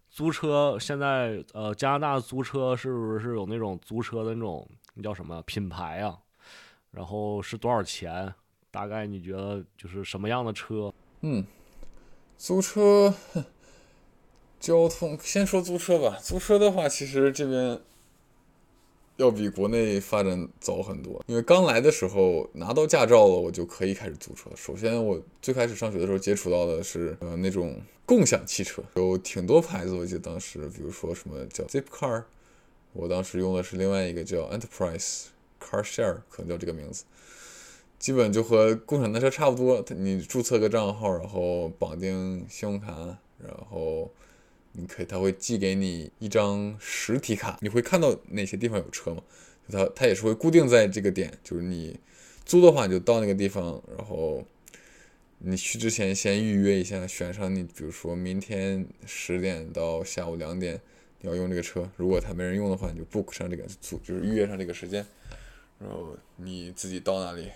[0.08, 4.68] 租车现在，呃，加拿大租车是不是有那种租车的那种，
[5.02, 6.18] 叫什么品牌啊？
[6.90, 8.34] 然后是多少钱？
[8.70, 10.92] 大概你觉得就是什么样的车？
[11.22, 11.44] 嗯，
[12.36, 13.14] 租车，
[14.58, 16.18] 交通，先说租车吧。
[16.22, 17.80] 租车的话，其实这边。
[19.16, 24.50] 要比国内发展早很多，因为刚来的时候拿到驾照了，我就可以开始租车。
[24.56, 29.92] 首先，我最开始上学的时候接触到的是呃那种共享汽车，有挺多牌子。
[29.92, 32.24] 我记得当时，比如说什么叫 Zipcar，
[32.92, 35.26] 我当时用的是另外一个叫 Enterprise
[35.60, 37.04] Car Share，可能叫这个名字。
[37.98, 44.10] 基本就和共享单车差不多，你注册个账号，然后绑定信用卡，然后
[44.72, 49.22] 你可以他会寄给你一张实体卡，你会看到哪些地方有车吗？
[49.70, 52.00] 他他也是会固定在这个点，就是你
[52.44, 54.42] 租的话你就到那个地方，然后
[55.38, 60.80] 你去之前先预约一下，选上你比如说明天十点到下午两点
[61.20, 65.04] 你要用这个车，如果他没人用的话，你就 book 上这个租，就是预约上这个时间，
[65.78, 67.48] 然后你自己到那里，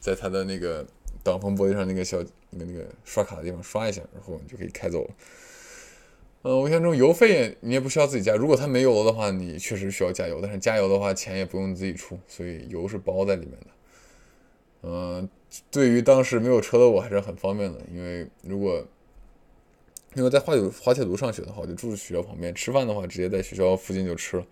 [0.00, 0.86] 在他的那个
[1.22, 2.18] 挡风玻璃上那个小
[2.50, 5.10] 那个那个刷卡的地方刷一下，然后你就可以开走了。
[6.42, 13.66] 嗯，我印象中油费你也不需要自己加，如果它没油的话，你确实需要加油，但是加油的话钱也不用你自己出，所以油是包在里面的。
[14.82, 15.28] 嗯，
[15.70, 18.82] 对于当时没有车的我还是很方便的，因为如果
[20.14, 24.46] 因为在滑铁滑铁卢上学的话，我就住学校旁边，吃饭的话直接在学校附近就吃了。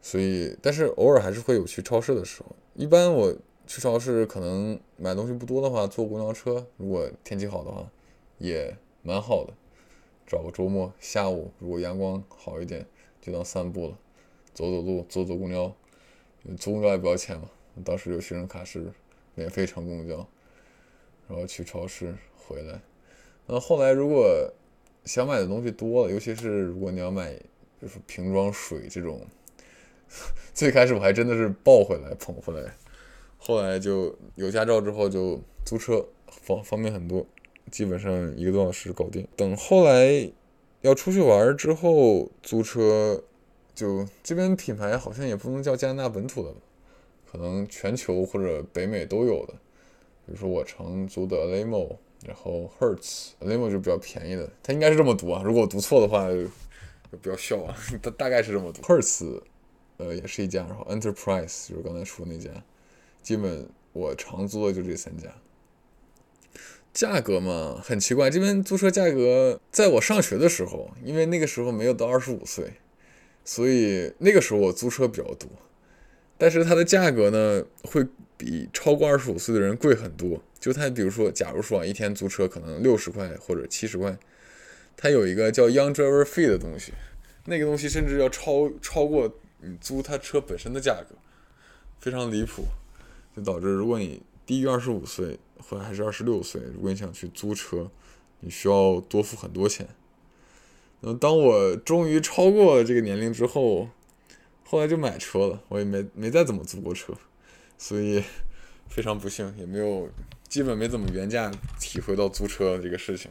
[0.00, 2.54] 所以，但是偶尔还是会有去超市的时候。
[2.74, 3.34] 一般我
[3.66, 7.90] 去超市可能买东西不多的话，坐公交车，如果天气好的话，
[8.38, 9.52] 也蛮好的。
[10.26, 12.86] 找个周末下午，如果阳光好一点，
[13.20, 13.98] 就当散步了，
[14.54, 15.74] 走走路，坐坐公交，
[16.58, 17.50] 坐公交也不要钱嘛。
[17.84, 18.90] 当时有学生卡是
[19.34, 20.26] 免费乘公交，
[21.28, 22.80] 然后去超市回来。
[23.46, 24.52] 那后来如果
[25.04, 27.34] 想买的东西多了，尤其是如果你要买
[27.80, 29.20] 就是瓶装水这种，
[30.54, 32.74] 最开始我还真的是抱回来捧回来，
[33.38, 37.26] 后来就有驾照之后就租车方方便很多。
[37.70, 39.26] 基本上一个多小时搞定。
[39.34, 40.30] 等后来
[40.82, 43.24] 要出去玩之后，租车
[43.74, 46.58] 就这边品牌好像也不能叫加拿大本土的吧，
[47.32, 49.54] 可能全球或者北美都有的。
[50.26, 51.96] 比如说我常租的 Lamo，
[52.26, 55.42] 然后 Hertz，Limo 就比较便宜的，它应该是这么读啊。
[55.44, 57.76] 如果我读错的话，就不要笑啊。
[58.02, 58.82] 它大概是这么读。
[58.82, 59.40] Hertz，
[59.98, 62.50] 呃，也是一家，然后 Enterprise 就是刚才说那家，
[63.22, 65.28] 基本我常租的就这三家。
[66.92, 72.74] 价格嘛，很奇怪，这边租车价格，在我上学的时候，因为那个时候没有到二十五岁，
[73.44, 75.48] 所以那个时候我租车比较多。
[76.38, 78.06] 但是它的价格呢，会
[78.36, 80.40] 比超过二十五岁的人贵很多。
[80.64, 84.16] 就他，比如说，假如说啊，一天租车可能六十块或者七十块，
[84.96, 86.92] 他有一个叫 Young Driver Fee 的东西，
[87.46, 91.16] 那个东西甚至要超超过你租他车本身的价格，
[92.00, 92.64] 非常离谱，
[93.36, 95.38] 就导致如果你低于二十五岁。
[95.66, 97.90] 或者还是二十六岁，如果你想去租车，
[98.40, 99.88] 你需要多付很多钱。
[101.00, 103.88] 那么当我终于超过了这个年龄之后，
[104.64, 107.14] 后来就买车了，我也没没再怎么租过车，
[107.78, 108.22] 所以
[108.90, 110.10] 非常不幸，也没有
[110.54, 111.50] 基本没怎么原价
[111.80, 113.28] 体会到租车这个事情。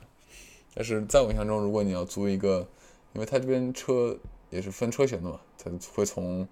[0.74, 2.67] 但是在我印象中，如果你要租一个，
[3.13, 4.19] 因为它这边车
[4.49, 6.45] 也是分车型的嘛，它会从。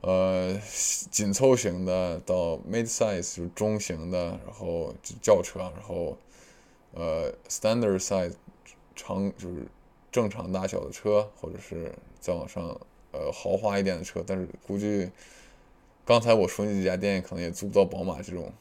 [0.00, 0.56] 呃，
[1.10, 6.16] 紧凑型的到 mid size 就是中型的，然后轿车，然后
[6.92, 8.34] 呃 standard size
[8.94, 9.66] 长就是
[10.12, 12.62] 正常大小的车，或者是再往上
[13.10, 15.10] 呃豪华一点的车，但是估计
[16.04, 18.52] 刚才我说那几家店可能也租不到宝马这种，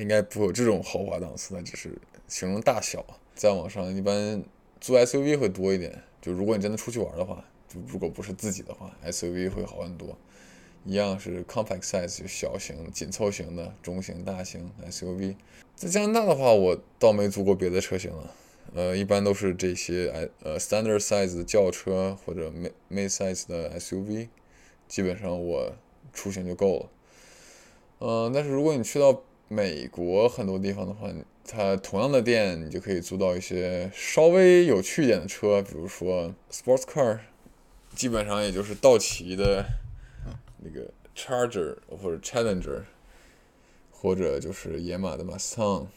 [0.00, 1.96] 应该不会有这种豪华档次，它只是
[2.26, 3.04] 形容大小。
[3.34, 4.42] 再往上一般
[4.80, 7.44] 租 SUV 会多一点，就如果你真的出去玩的话。
[7.68, 10.16] 就如果不是自己的话，SUV 会好很多。
[10.86, 15.34] 一样是 compact size，就小型、紧凑型的、中型、大型 SUV。
[15.76, 18.34] 在加拿大的话，我倒没租过别的车型了。
[18.74, 24.28] 呃，一般都是这些呃 standard size 的轿车或者 mid mid size 的 SUV，
[24.88, 25.74] 基本上我
[26.14, 26.88] 出行就够了。
[27.98, 31.08] 嗯，但是如果你去到美国很多地方的话，
[31.44, 37.20] 它同样的店你就可以租到一些稍微有趣一点的车，比如说 sports car。
[37.94, 39.64] 基本上也就是道奇的
[40.58, 42.82] 那个 Charger 或者 Challenger，
[43.90, 45.88] 或者就是野马的马斯汤，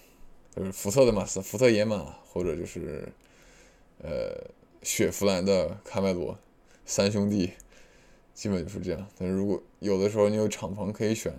[0.55, 3.07] 就是福特的马斯福特野马，或者就是
[4.01, 4.49] 呃
[4.81, 6.39] 雪佛兰的卡麦罗，
[6.85, 7.51] 三兄弟，
[8.33, 9.07] 基本就是这样。
[9.19, 11.31] 但是如果有的时候你有敞篷可以选，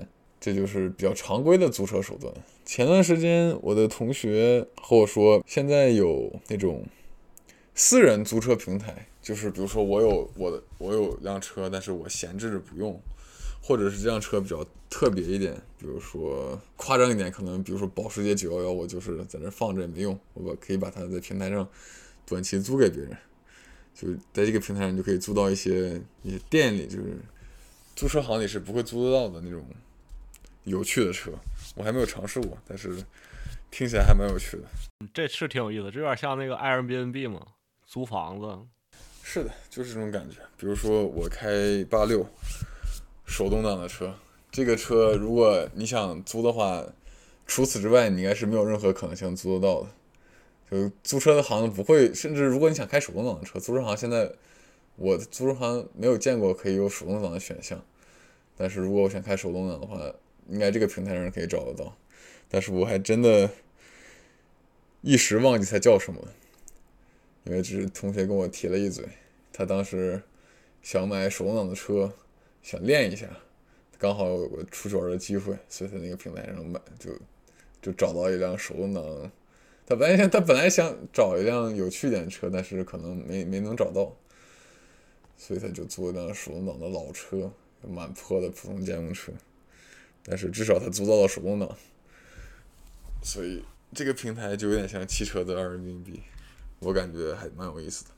[0.42, 2.34] 这就是比较常规的租车手段。
[2.64, 6.84] 前段时间我的同学和我说，现在有那种
[7.76, 9.06] 私人租车平台。
[9.22, 13.00] 就是比如说我有我的我有辆车，但是我闲置着不用，
[13.62, 21.68] 或者是这辆车比较特别一点，比如说夸张一点，可能比如说保时捷911，我就是在那放着也没用，我可以把它在平台上
[22.26, 23.16] 短期租给别人，
[23.94, 27.16] 就在这个平台上你就可以租到一些一些店里就是
[27.94, 29.64] 租车行里是不会租得到的那种
[30.64, 31.30] 有趣的车，
[31.74, 32.96] 我还没有尝试过，但是
[33.70, 34.64] 听起来还蛮有趣的。
[35.12, 37.46] 这是挺有意思，这有点像那个 Airbnb 嘛，
[37.86, 38.58] 租房子。
[39.24, 40.38] 是的，就是这种感觉。
[40.56, 42.26] 比如说，我开八六
[43.24, 44.14] 手动挡的车，
[44.50, 46.84] 这个车如果你想租的话，
[47.46, 49.88] 除此之外，你应该是没有任何可能性租得到的。
[50.70, 54.32] 就租车的行不会，甚至如果你想开手动挡的车，租车行现在
[54.96, 57.82] 我租车行没有见过可以有手动挡的选项。
[58.56, 60.00] 但是如果我想开手动挡的话，
[60.48, 61.96] 应该这个平台上可以找得到。
[62.48, 63.50] 但是我还真的，
[65.00, 66.20] 一时忘记它叫什么，
[67.44, 69.04] 因为只是同学跟我提了一嘴，
[69.52, 70.22] 他当时
[70.82, 72.12] 想买手动挡的车，
[72.62, 73.26] 想练一下，
[73.98, 77.10] 刚好有个出去玩的机会，所以在那个平台上买，就
[77.80, 79.02] 就找到一辆手动挡。
[79.86, 84.14] 他本来想，他本来想找一辆有趣点的车，但是可能没没能找到，
[85.36, 89.32] 所以他就租一辆手动挡的老车，蛮破的普通家用车。
[90.24, 91.68] 但是至少他租到了手动挡，
[93.22, 96.20] 所以这个平台就有点像汽车的 Airbnb，
[96.78, 98.10] 我感觉还蛮有意思的。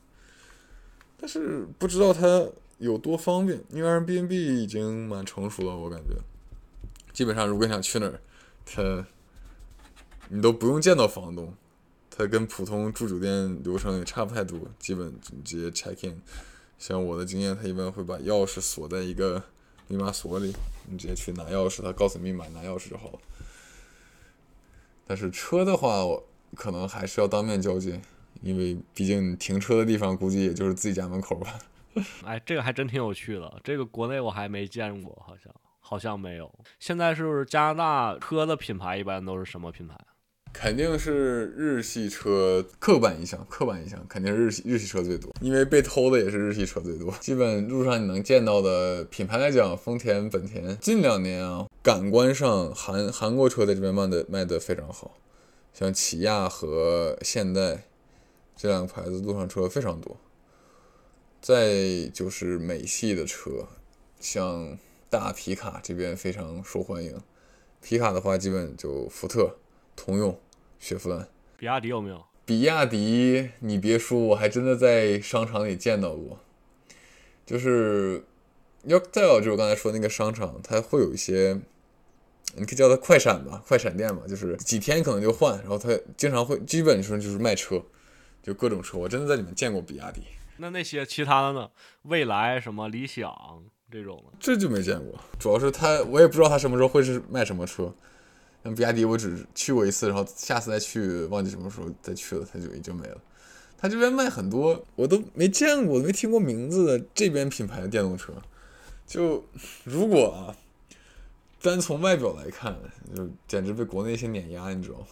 [1.17, 2.47] 但是不知道它
[2.77, 6.15] 有多方便，因为 Airbnb 已经蛮成熟了，我感觉。
[7.13, 8.19] 基本上如果想去那儿，
[8.65, 9.07] 它
[10.27, 11.53] 你都不用见到房东，
[12.09, 16.21] 它跟普通住酒店流程也差不太多，基本直接 check in。
[16.77, 19.41] 像我的经验，他一般会把钥匙锁在一个
[19.87, 20.55] 密码锁里。
[20.87, 23.19] 你直接去拿钥匙，他告诉你密码，拿钥匙就好了。
[25.07, 26.23] 但是车的话，我
[26.55, 27.99] 可能还是要当面交接，
[28.41, 31.59] 因为毕竟停车的地方估计也就是自己家门口吧。
[32.23, 36.53] 哎，这个还真挺有趣的，这个国内我还没见过，好像好像没有。
[36.79, 39.97] 现在是不是加拿大车的品牌一般都是什么品牌？
[40.57, 47.13] 肯定是日系车，刻板印象，刻板印象肯定是日系日系车最多，因为被偷的也是日系车最多。
[47.19, 55.17] 基本路上你能见到的品牌来讲，丰田、本田，近两年啊，感官上韩韩国车在这边卖的卖的非常好，
[55.73, 57.83] 像起亚和现代
[58.55, 60.17] 这两个牌子路上车非常多。
[61.41, 63.67] 再就是美系的车，
[64.21, 64.77] 像
[65.09, 67.19] 大皮卡这边非常受欢迎，
[67.83, 69.57] 皮卡的话基本就福特、
[69.95, 70.35] 通用。
[70.79, 72.23] 雪佛兰，比亚迪有没有？
[72.45, 76.39] 比亚迪，你别说，我还真的在商场里见到过。
[77.43, 78.23] 就是
[78.83, 81.59] 要再有就是我刚才说那个商场，它会有一些，
[82.55, 87.81] 你可以叫它快闪吧，快闪店嘛，就是几天可能就换，然后它经常会基本上就是卖车，
[88.43, 88.97] 就各种车。
[88.97, 90.21] 我真的在里面见过比亚迪。
[90.57, 91.69] 那那些其他的呢？
[92.03, 93.33] 未来什么理想
[93.91, 95.19] 这种，这就没见过。
[95.39, 97.91] 主要是它，我也不知道它什么时候会是卖什么车。
[98.65, 103.21] 像比亚迪，我只去过一次，然后下次再去，忘记什么时候再去了，它就已经没了。
[103.77, 108.33] 它这边卖很多我都没见过、没听过名字的这边品牌的电动车。
[109.05, 109.45] 就
[109.83, 110.49] 如果啊，
[111.61, 112.75] 单从外表来看，
[113.15, 115.05] 就简直被国内一些碾压，你知道吗？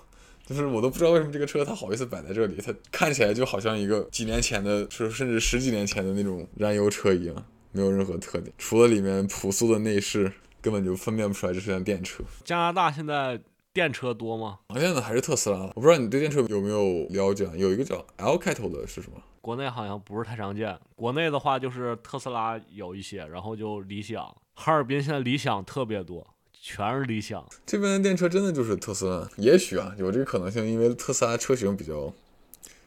[0.47, 10.33] 就是我都不知道为什么这个车它好意思摆在这里，它看起来就好像一个几年前的，是甚至十几年前的那种燃油车一样，没有任何特点，除了里面朴素的内饰。
[10.63, 12.23] 根本就分辨不出来这是辆电车。
[12.45, 13.39] 加拿大现在
[13.73, 14.59] 电车多吗？
[14.69, 15.59] 常见的还是特斯拉。
[15.75, 17.45] 我不知道你对电车有没有了解？
[17.55, 19.21] 有一个叫 L 开头的是什么？
[19.41, 20.79] 国内好像不是太常见。
[20.95, 24.33] 国内的话就是特斯拉有一些，然后就理想。
[24.55, 27.45] 哈尔滨现在理想特别多，全是理想。
[27.65, 29.27] 这边的电车真的就是特斯拉？
[29.35, 32.13] 也许啊，有这个可能性，因为特斯拉车型比较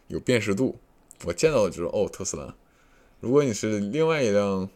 [0.09, 0.79] 有辨识度，
[1.25, 2.55] 我见到的就是哦特斯拉。
[3.21, 4.67] 如果你是另外一辆，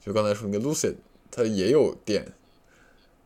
[0.00, 0.94] 就刚才说那个 Lucid。
[1.30, 2.26] 它也有电，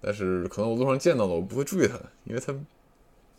[0.00, 2.53] 但是可能我路上见到了，我不会注意它，因为它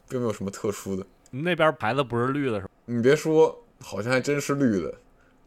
[0.07, 1.05] 并没有什么特殊的。
[1.31, 2.71] 那边牌子不是绿的，是吧？
[2.85, 4.93] 你别说，好像还真是绿的，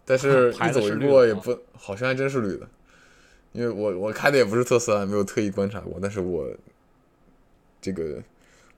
[0.04, 2.68] 但是 一走一过也不，好像还真是绿的。
[3.52, 6.46] 因为我我开的也不是特斯拉，没有特意观察过，但是我
[7.80, 8.22] 这个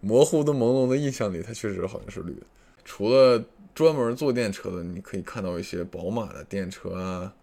[0.01, 2.43] 模糊的朦胧的印象里，它确实好像是绿的。
[2.85, 3.43] 除了
[3.75, 7.35] 专门坐电车的，你可以看到一些宝马的电车啊，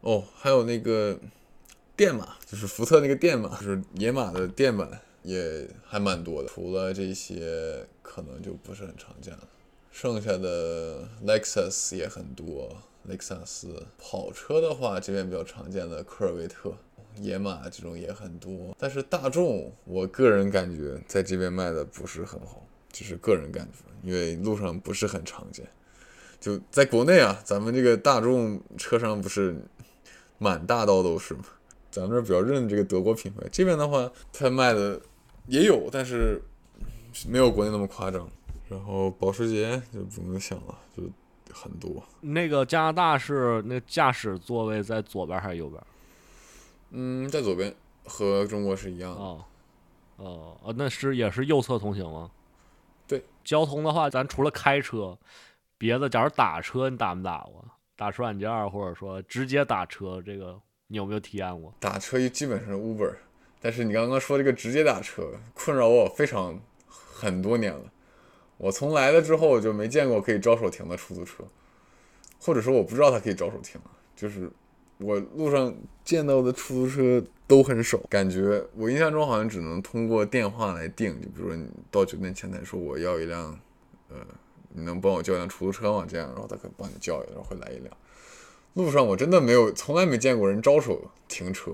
[0.00, 1.18] 哦，还有那个。
[1.96, 4.88] 电马就是福特那个电马，就是野马的电马
[5.22, 6.48] 也还蛮多的。
[6.48, 9.48] 除了这些，可能就不是很常见了。
[9.92, 16.76] 剩下的 Lexus 也很多，雷克萨斯跑车的话，这边比较常见的科尔维特、
[17.20, 18.74] 野马这种也很多。
[18.76, 25.64] 但是大众，我个人感觉在这边卖的不是很好，就是个人感觉，因为路上不是很常见。
[26.40, 29.56] 就在国内啊，咱们这个大众车上不是
[30.38, 31.44] 满大道都是吗？
[31.94, 35.00] 咱们这比较认这个德国品牌，这边的话，它卖的
[35.46, 36.42] 也有，但是
[37.28, 38.28] 没有国内那么夸张。
[38.68, 41.04] 然后保时捷就不用想了，就
[41.52, 42.02] 很多。
[42.20, 45.80] 那个加拿大是那驾驶座位在左边还是右边？
[46.90, 47.72] 嗯，在左边，
[48.04, 49.20] 和中国是一样的。
[49.20, 49.44] 哦，
[50.16, 52.28] 哦，那是也是右侧通行吗？
[53.06, 55.16] 对，交通的话，咱除了开车，
[55.78, 57.64] 别的，假如打车，你打没打过？
[57.94, 60.58] 打车软件或者说直接打车这个？
[60.94, 62.16] 你有没有体验过打车？
[62.28, 63.12] 基本上是 Uber，
[63.60, 67.92] 但是你刚刚说这个直接打车，困扰我非常很多年了。
[68.58, 71.42] 我从来了之后我就没见过可以招手停的出租车，
[72.38, 73.80] 或者说我不知道它可以招手停，
[74.14, 74.48] 就是
[74.98, 75.74] 我路上
[76.04, 83.58] 见到的出租车都很少，感觉我印象中好像只能通过电话来订，就比如说你到酒店前台说我要一辆，
[84.10, 84.18] 呃，
[84.68, 86.06] 你能帮我叫一辆出租车吗？
[86.08, 87.92] 这样，然后他可以帮你叫一，然后会来一辆。
[88.74, 91.72] 路上我真的没有，从来没见过人招手停车，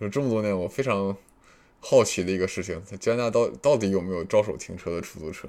[0.00, 1.16] 就这么多年我非常。
[1.82, 5.48] 好奇的一个事情，在加拿大到到底有没有招手停车的出租车？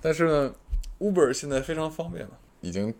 [0.00, 0.54] 但是呢
[0.98, 2.94] ，Uber 现在非常方便了，已经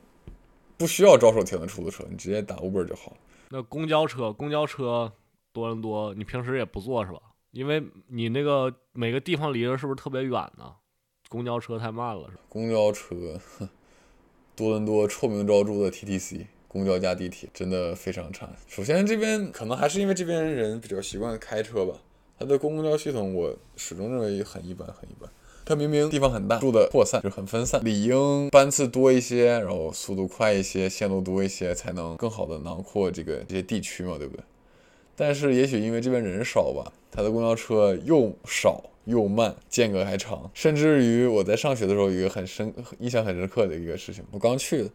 [0.77, 3.17] 不需要招手停的出租车，你直接打 Uber 就好。
[3.49, 5.11] 那公交车，公交车
[5.55, 7.19] 多伦多，你平时也不坐是吧？
[7.53, 10.75] 因为你那个每个地方离着是不是特别远呢？
[11.31, 12.43] 公交车太慢了是吧？
[12.51, 13.41] 公交车，
[14.55, 16.47] 多伦多臭名昭著的 TTC。
[16.69, 18.49] 公交加地铁真的非常差。
[18.67, 21.95] 首先这边可能还是因为这边人比较习惯开车吧。
[22.39, 25.31] 它的公共交系统，我始终认为很一般，很一般。
[25.67, 34.43] 它明明地方很大，住的扩散，就很分散，理应班次多一些，然后速度快一些，线路多一些，才能更好的囊括这个这些地区嘛，对不对？
[35.17, 44.89] 但是也许因为这边人少吧，它的公交车又少又慢，间隔还长，甚至于我在上学的时候，有一个很深、印象很深刻的一个事情，我刚去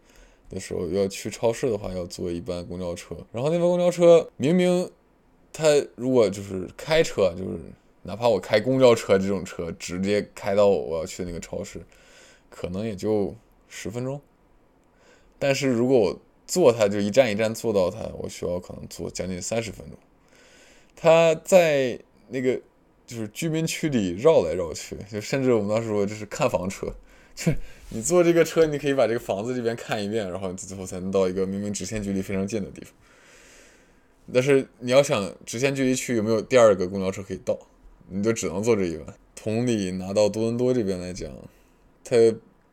[0.49, 4.89] 的时候要去超市的话，要坐一班公交车，然后那班公交车明明。
[5.53, 5.65] 他
[5.95, 7.57] 如果就是开车，就是
[8.03, 11.81] 哪怕我开公交车这种车，直接开到我要去的那个超市，
[12.47, 13.33] 可能也就
[13.67, 14.21] 十分钟。
[15.39, 19.97] 但是如果我坐它，就一站一站坐到它，我需要可能坐将近三十分钟。
[20.99, 22.59] 他在那个
[23.05, 26.91] 就是居民区里绕来绕去，就甚至我们当时说这是看房车，
[27.35, 27.53] 就
[27.89, 32.91] 你坐这个车，你可以把这个房子这边看一遍，然后最后才能到一个明明直线距离非常近的地方。
[34.33, 37.57] 但是你要想直线距离去有没有第二个公交车可以到，
[38.09, 39.05] 你就只能坐这一班。
[39.35, 41.31] 同理，拿到多伦多这边来讲，
[42.03, 42.17] 它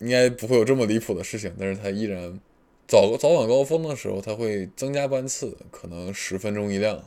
[0.01, 2.41] 应该不会有这么离谱的事情，但是它依然
[2.89, 7.05] 早早晚高峰的时候，它会增加班次，可能十分钟一辆。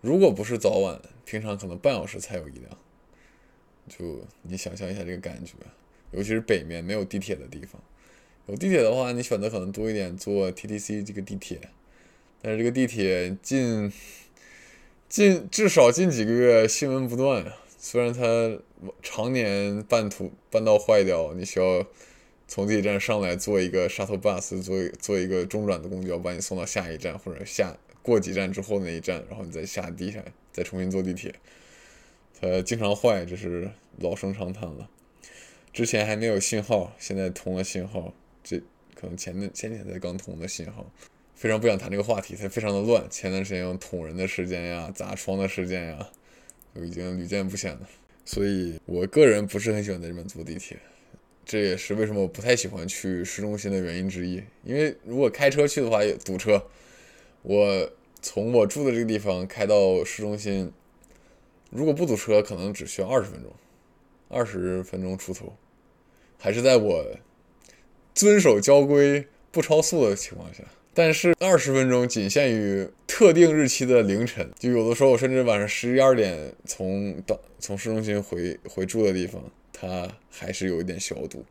[0.00, 2.78] 如果不是早晚，平常可能半小时才有一辆。
[3.88, 5.54] 就你想象一下这个感觉，
[6.12, 7.82] 尤其是北面没有地铁的地方，
[8.46, 11.60] 有地铁的话，你选择可能多一点，坐 TTC 这个地铁。
[12.40, 13.92] 但是这个地铁近
[15.08, 17.56] 近至少近几个月新闻不断呀。
[17.78, 18.58] 虽然它
[19.02, 21.84] 常年半途半道坏掉，你需要
[22.46, 27.76] 从地铁站上来坐一个 shuttle bus，坐坐一个中转的公交把你送到下一站或者下
[28.08, 31.34] 过几站之后那一站，然后你再下地下再重新坐地铁。
[32.40, 34.88] 它经常坏，这是老生常谈了。
[35.74, 38.58] 之前还没有信号，现在通了信号，这
[38.94, 40.90] 可能前前前天才刚通的信号。
[41.34, 43.06] 非常不想谈这个话题，它非常的乱。
[43.10, 46.08] 前段时间有捅人的事件呀，砸窗的事件呀，
[46.74, 47.88] 就已经屡见不鲜了。
[48.24, 50.78] 所以我个人不是很喜欢在这边坐地铁，
[51.44, 54.42] 这也是为什么我不太喜欢去市中心的原因之一。
[54.64, 56.64] 因为如果开车去的话堵车。
[57.42, 57.88] 我
[58.20, 60.72] 从我住的这个地方开到市中心，
[61.70, 63.52] 如果不堵车，可能只需要二十分钟，
[64.28, 65.54] 二十分钟出头，
[66.38, 67.04] 还是在我
[68.14, 70.62] 遵守交规、不超速的情况下。
[70.94, 79.40] 但是二十分钟仅限于特定日期的凌晨，就有的时候我甚至晚上十一二点从到从市中心回回住的地方，
[79.72, 81.44] 它还是有一点小堵，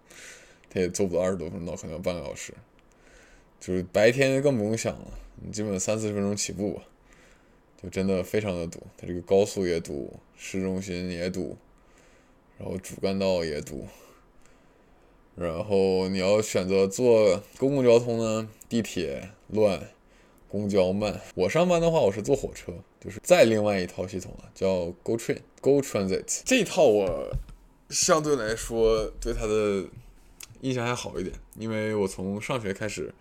[0.70, 2.54] 它也坐不到二十多分钟，可能要半个小时。
[3.60, 5.08] 就是白天更不用想了，
[5.42, 6.84] 你基本三四十分钟起步吧，
[7.82, 8.82] 就真的非常的堵。
[8.98, 11.58] 它这个高速也堵，市中心也堵，
[12.58, 13.88] 然后主干道也堵。
[15.36, 19.92] 然后你要选择坐公共交通呢，地铁乱，
[20.50, 21.22] 公交慢。
[21.36, 26.42] 我上班的话，我是坐火车，就是再另外一套系统了，叫 Go Train，Go Transit。
[26.44, 27.32] 这套我
[27.92, 29.86] 相对来说对它的
[30.62, 33.14] 印象还好一点，因为我从上学开始，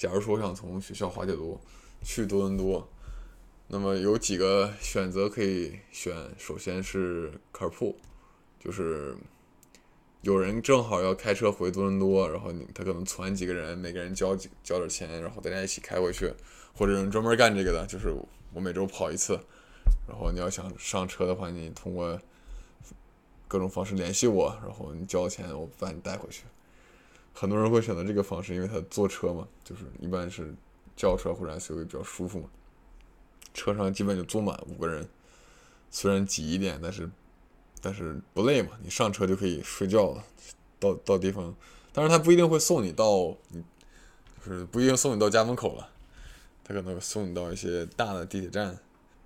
[0.00, 1.60] 假如说我想从学校滑铁卢
[2.02, 2.88] 去多伦多，
[3.68, 7.96] 那么有几个选择可以选，首先是 Carpool，
[8.58, 9.14] 就是。
[10.22, 16.30] 有人正好要开车回多伦多，然后你他可能攒几个人，每个人交几交点钱，然后大家一起开回去，
[16.74, 18.14] 或者人专门干这个的，就是
[18.52, 19.40] 我每周跑一次，
[20.06, 22.20] 然后你要想上车的话，你通过
[23.48, 26.44] 各种方式联系我，然后你交钱，我把你带回去。
[27.32, 30.54] 很多人会选择这个方式，因为他坐车嘛，就是一般是
[30.96, 32.48] 轿车或者 SUV 比较舒服嘛，
[33.54, 35.08] 车上基本就坐满五个人，
[35.90, 37.08] 虽然挤一点，但是。
[37.82, 40.22] 但是不累嘛，你上车就可以睡觉了，
[40.78, 41.56] 到到地方，
[41.94, 43.34] 当然他不一定会送你到，
[44.44, 45.88] 就是不一定送你到家门口了，
[46.62, 48.78] 他可能会送你到一些大的地铁站。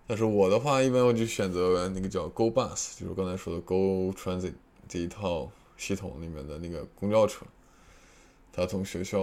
[0.07, 4.55] 但是我的话，一般我就选择那个叫 Go Bus，就是刚才说的 Go Transit
[4.87, 7.45] 这一套系统里面的那个公交车，
[8.55, 9.19] 他从学校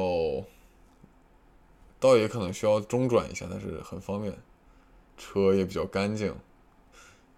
[1.99, 4.35] 倒也可能需要中转一下，但是很方便，
[5.17, 6.35] 车也比较干净，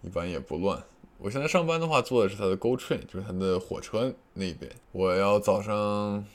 [0.02, 0.82] 一般也不乱。
[1.20, 4.72] 我现在上班的话，坐的是他的 GO Train，就是他的火车那边。
[4.92, 6.26] 我要早上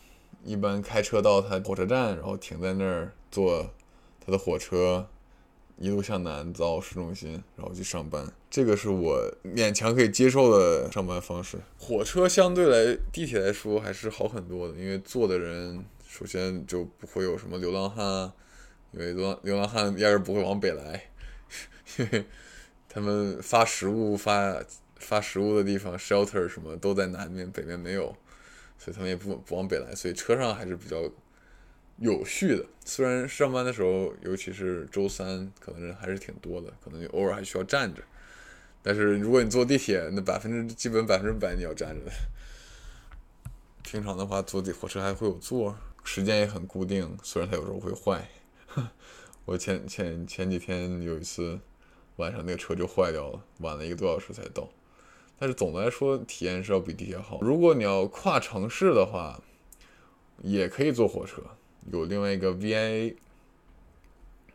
[0.45, 3.71] 一般开车到他火车站，然后停在那儿坐
[4.25, 5.07] 他的火车，
[5.79, 8.26] 一路向南到市中心，然后去上班。
[8.51, 11.59] 这个是我勉强可以接受的上班方式。
[11.79, 18.33] 火车相对来地铁来说还是好很多的，因为坐的人首先就不会有什么流浪汉啊，
[18.93, 21.11] 因为流浪流浪汉压根不会往北来，
[21.99, 22.24] 因为。
[22.91, 24.61] 他们发食物发
[24.97, 28.16] 发食物的地方，shelter 什么都在南面，北面没有，
[28.79, 30.97] 所以他们也不不往北来，所以车上还是比较
[31.99, 32.65] 有序的。
[32.85, 38.03] 虽然上班的时候，尤其是周三，可能人还是挺多的，可能偶尔还需要站着。
[38.83, 42.13] 但是如果你坐地铁，那百分之基本百分之百你要站着的。
[43.83, 48.29] 平常的话，坐地火车还会有座，时间也很固定，虽然它有时候会坏。
[49.45, 51.61] 我前前前几天有一次。
[52.19, 54.69] 晚上那个车就坏掉了，晚了一个多小时才到。
[55.39, 57.39] 但是总的来说，体验是要比地铁好。
[57.41, 59.41] 如果你要跨城市的话，
[60.43, 61.41] 也可以坐火车，
[61.93, 63.14] 有另外一个 VIA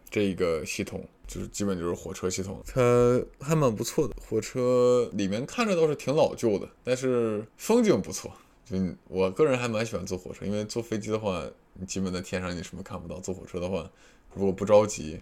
[0.10, 4.16] 这一个系统，就是基本就是火车系统，它还蛮不错的。
[4.28, 8.32] 火车里面看着倒是挺老旧的，但是风景不错。
[8.66, 8.78] 就
[9.08, 13.20] 我个人还蛮喜欢坐火车，因为坐飞机的话，你基本在天上你什么看不到。
[13.20, 13.92] 坐火车的话，
[14.34, 15.22] 如果不着急。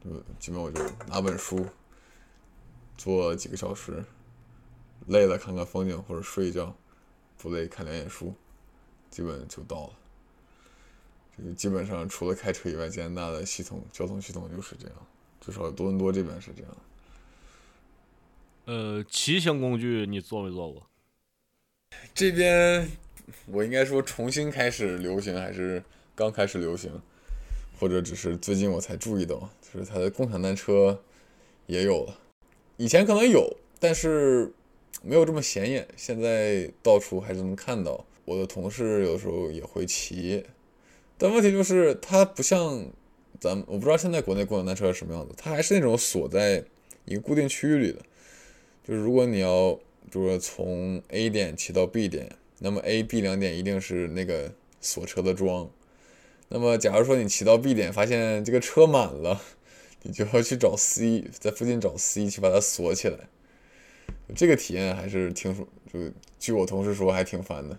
[0.00, 1.66] 就基本我就拿本书，
[2.96, 4.04] 坐几个小时，
[5.08, 6.72] 累了看看风景或者睡一觉，
[7.36, 8.32] 不累看两眼书，
[9.10, 9.92] 基本就到了。
[11.44, 14.96] 就基本上除了开车以外，加拿大的系统交通系统就是这样，
[15.40, 16.76] 至少多伦多这边是这样。
[18.66, 20.86] 呃，骑行工具你坐没坐过？
[22.14, 22.88] 这边
[23.46, 25.82] 我应该说重新开始流行，还是
[26.14, 26.90] 刚开始流行？
[27.78, 31.00] 或者只是最近我才注意到，就是它的共享单车
[31.66, 32.18] 也有了。
[32.76, 34.52] 以前可能有，但是
[35.00, 35.86] 没有这么显眼。
[35.96, 38.04] 现在到处还是能看到。
[38.24, 40.44] 我的同事有时候也会骑，
[41.18, 42.86] 但问题就是它不像
[43.40, 45.34] 咱，我不知道现在国内共享单车是什么样子。
[45.36, 46.64] 它还是那种锁在
[47.04, 47.98] 一个固定区域里的。
[48.86, 49.78] 就是如果你要，
[50.10, 54.50] 就是从 A 点骑到 B 点，那么 A、B 两点一定是那个
[54.80, 55.70] 锁车的桩。
[56.48, 59.38] 那么，假如说你骑到 B 点，发现这个车满了，
[60.02, 63.18] 你就要去找 C，在附近找 C 去把它锁起来。
[64.34, 65.98] 这个体验还是挺说，就
[66.38, 67.78] 据我同事说还挺烦的。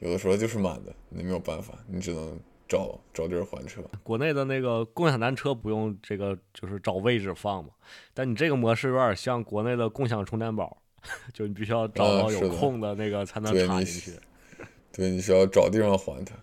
[0.00, 2.38] 有的时候就是满的，你没有办法，你只能
[2.72, 3.82] 找找地儿还车。
[4.02, 7.68] 国内的那个共享单车不用这个，就是找位置放嘛。
[8.14, 10.78] 但你这个模式有点像国内的共享充电宝，
[11.34, 14.12] 就你必须要找到有空的那个才能插进去。
[14.90, 16.34] 对，你需要找地方还它。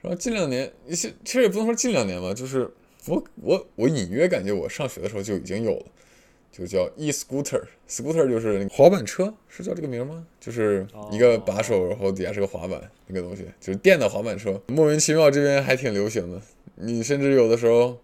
[0.00, 2.72] 然后近两年，一些其实也不能说近两年吧，就是
[3.06, 5.86] 我我我隐约感觉我上学的时候就已经有了，
[6.52, 10.26] 就叫 e scooter，scooter 就是滑板车，是叫这个名吗？
[10.40, 16.40] 就是一个把手，然后底下是个滑板那个东西，就是电的滑板车，莫名其妙这边还挺流行的。
[16.74, 17.98] 你甚至有的时候，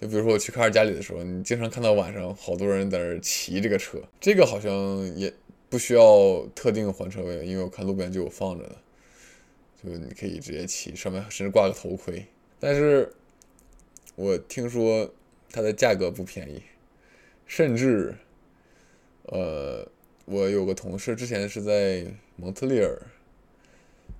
[0.00, 4.72] 就比如说我去卡尔加里的时候，你经常看到晚上好多人在那骑这个车，这个好像
[5.16, 5.32] 也
[5.68, 8.76] 不需要特定还车位，因为我看路边就有放着的。
[9.82, 12.24] 就你可以直接骑，上面甚至挂个头盔。
[12.58, 13.12] 但是，
[14.14, 15.12] 我听说
[15.52, 16.62] 它的价格不便宜，
[17.56, 18.12] 甚至，
[19.26, 19.86] 呃，
[20.24, 23.00] 我有个同事之前是在蒙特利尔，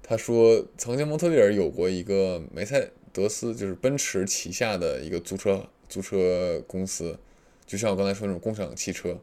[0.04, 7.18] 他说曾经蒙特利尔有过一个梅赛德斯，就是奔驰旗下的一个租车租车公司，
[7.66, 9.18] 就像我刚才说那种共享汽车，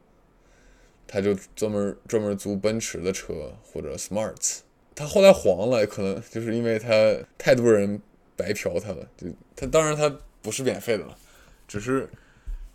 [1.08, 4.58] 他就专门专门租奔驰的车或者 Smart，。
[4.94, 8.02] 他后来黄了，可能就是因为他太多人
[8.36, 9.08] 白嫖他了。
[9.16, 11.18] 就他当然他不是免费的了，
[11.66, 12.10] 只是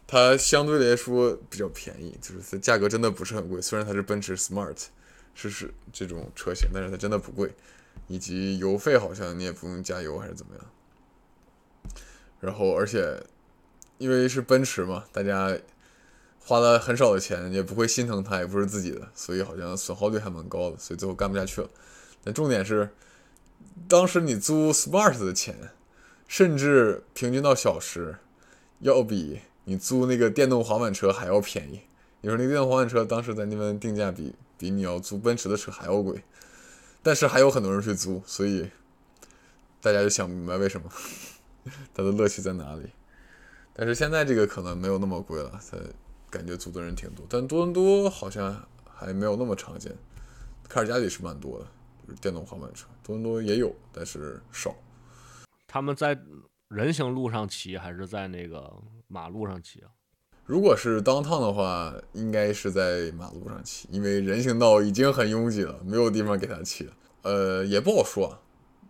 [0.07, 3.61] 它相对来说比较便宜，就是它价格真的不是很贵。
[3.61, 4.77] 虽然它是奔驰 Smart，
[5.35, 7.53] 是是这种车型，但是它真的不贵，
[8.07, 10.65] 以及油费好像你也不用加油还是怎么样。
[12.39, 13.21] 然后而且
[13.99, 15.59] 因为是奔驰嘛，大家
[16.39, 21.69] 花了很少的钱，也不会心疼它，也不是自己的，所以好像损耗率还蛮高的，所以最后干不下去了。
[22.23, 22.91] 但重点是，
[23.89, 25.73] 当时你租 Smart 的钱，
[26.29, 28.17] 甚至平均到小时，
[28.81, 31.81] 要比你租那个电动滑板车还要便宜。
[32.21, 36.23] 你说那个电动滑板车当时在那边定价比比你要租奔驰的车还要贵，
[37.03, 38.71] 但是还有很多人去租，所以
[39.81, 40.89] 大家就想不明白为什么，
[41.93, 42.89] 它的乐趣在哪里。
[43.75, 45.77] 但是现在这个可能没有那么贵了，它
[46.31, 49.93] 感觉租的人挺多，但多伦多好像还没有那么常见，
[50.69, 51.67] 卡尔加里是蛮多的。
[52.07, 54.73] 就是电动滑板车，多伦多也有，但是少。
[55.67, 56.17] 他们在
[56.69, 58.73] 人行路上骑还是在那个
[59.09, 59.91] 马路上骑啊？
[60.45, 66.93] 如果是当趟的话，应该是在马路上骑，因为人行道已经很拥挤了，没有地方给他骑了。
[67.23, 68.41] 呃，也不好说啊。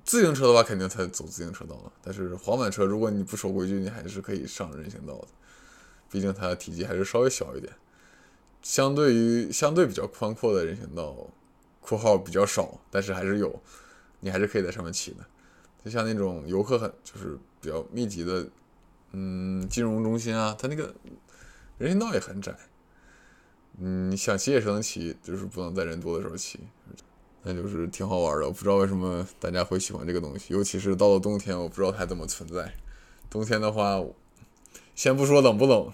[0.04, 1.92] 自行车的话，肯定才走自行车道了。
[2.02, 5.28] 但是滑板车，如果你不守规矩，你还是可以上人行道的。
[6.10, 7.72] 毕竟它的体积还是稍微小一点，
[8.62, 11.16] 相对于相对比较宽阔的人行道
[11.80, 13.60] （括号比较少，但是还是有），
[14.20, 15.26] 你还是可以在上面骑的。
[15.84, 18.46] 就像那种游客很就是比较密集的，
[19.18, 20.94] 嗯，金融中心啊，它那个
[21.78, 22.54] 人行道也很窄。
[23.78, 26.60] 嗯，想骑也是能骑，就是不能在人多的时候骑。
[27.42, 32.74] 那就是挺好玩的，不知道为什么大家会喜欢这个东西，尤其是到了冬天，我不知道它怎么存在。
[33.30, 34.04] 冬天的话，
[34.94, 35.90] 先不说冷不冷，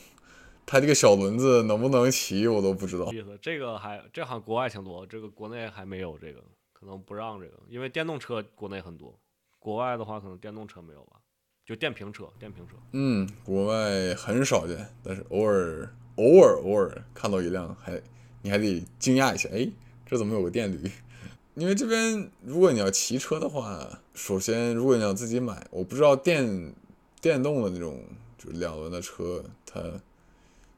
[0.67, 3.13] 它这个小轮子能不能骑，我都不知道。
[3.13, 6.43] 意思这个还这好像国外挺多，这个国内还没有这个，
[6.73, 9.17] 可能不让这个，因为电动车国内很多，
[9.59, 11.21] 国外的话可能电动车没有吧，
[11.65, 12.75] 就电瓶车，电瓶车。
[12.93, 18.01] 嗯，国外很少见，但是偶尔偶尔偶尔看到一辆，还
[18.43, 19.69] 你还得惊讶一下，哎，
[20.05, 20.91] 这怎么有个电驴？
[21.55, 26.75] 因为这边如果你要骑车的话，首先如果你要自己买，我不知道电
[27.21, 28.03] 电动的那种
[28.39, 29.81] 就是两轮的车，它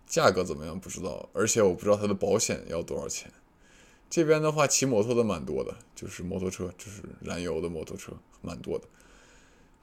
[0.07, 3.33] 价格怎么样不知道，而且我不知道它的保险要多少钱。
[4.11, 8.13] 这边的话骑摩托的蛮多的，就是摩托车，就是燃油的摩托车
[8.43, 8.85] 蛮多的，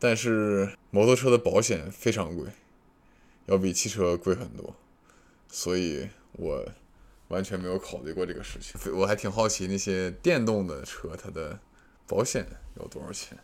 [0.02, 2.47] 但是摩托车的保险非常贵，
[3.45, 4.76] 要比汽车贵很多，
[5.47, 6.68] 所以我。
[7.32, 11.58] 完全没有考虑过这个事情，我还挺好奇那些电动的车它的
[12.06, 12.45] 保险
[12.78, 13.38] 要多少钱，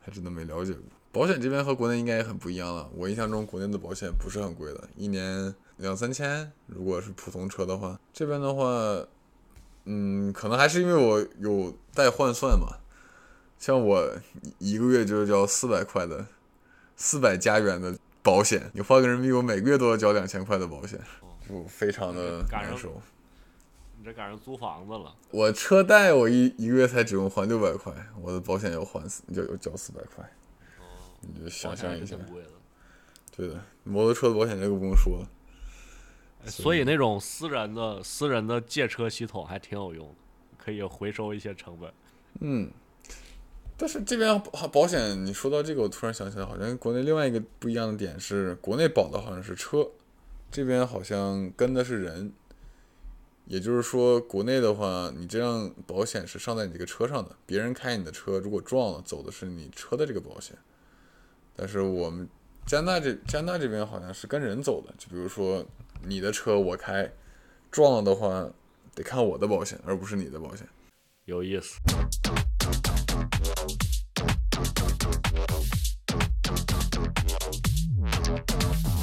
[0.00, 0.82] 还真的没了解过。
[1.12, 2.88] 保险这边和国内应该也很不一样了。
[2.94, 8.00] 我印象中国内的保险不是很贵的，一年两三千，如果是普通车的话。
[8.14, 9.06] 这边的话，
[9.84, 12.78] 嗯，可能还是因为我有带换算嘛，
[13.58, 14.08] 像我
[14.58, 16.24] 一个月就交四百块的，
[16.96, 20.98] 四百加元的保险，你换个人民币，我每个月都要交两千块的保险，
[21.48, 23.00] 就非常的难受。
[23.98, 25.12] 你这赶上租房子了。
[25.32, 27.92] 我车贷我一一个月才只用还六百块，
[28.22, 30.24] 我的保险要还四，就要交四百块。
[30.78, 30.86] 哦。
[31.20, 32.16] 你就想象一下。
[33.36, 35.28] 对的，摩托车的保险这个不用说了。
[36.46, 40.14] 所以那种私人的私人的借车系统还挺有用的，
[40.56, 41.92] 可以回收一些成本。
[42.40, 42.70] 嗯。
[43.80, 49.88] 但是这边保保险，你说到这个，我突然想起来，好像国内另外一个不一样的点是，国内保的好像是车，
[50.50, 52.32] 这边好像跟的是人。
[53.46, 60.54] 也就是说，国内的话，你这样保险是上在你这个车上的，别人开你的车，如果撞了，走的是你车的这个保险。
[61.56, 62.28] 但是我们
[62.66, 65.64] 加拿大这加拿大这边好像是跟人走的，就比如说
[66.02, 67.10] 你的车我开，
[67.70, 68.46] 撞了的话
[68.94, 70.68] 得看我的保险，而不是你的保险。
[71.24, 71.78] 有意思。
[78.50, 78.97] Uh-huh.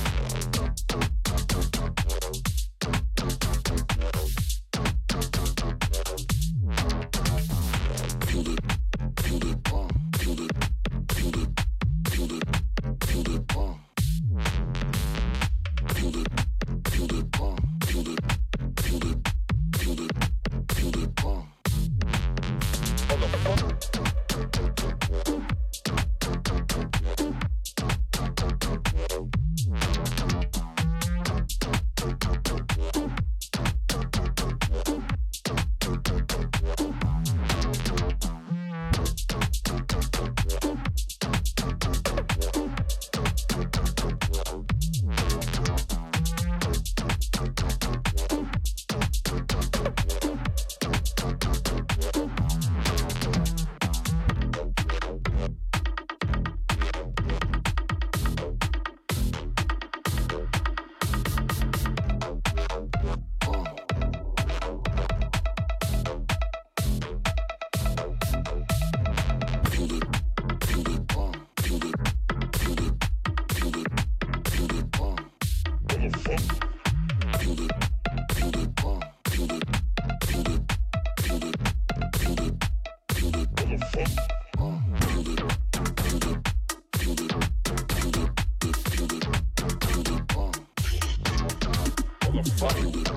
[92.57, 93.14] find it.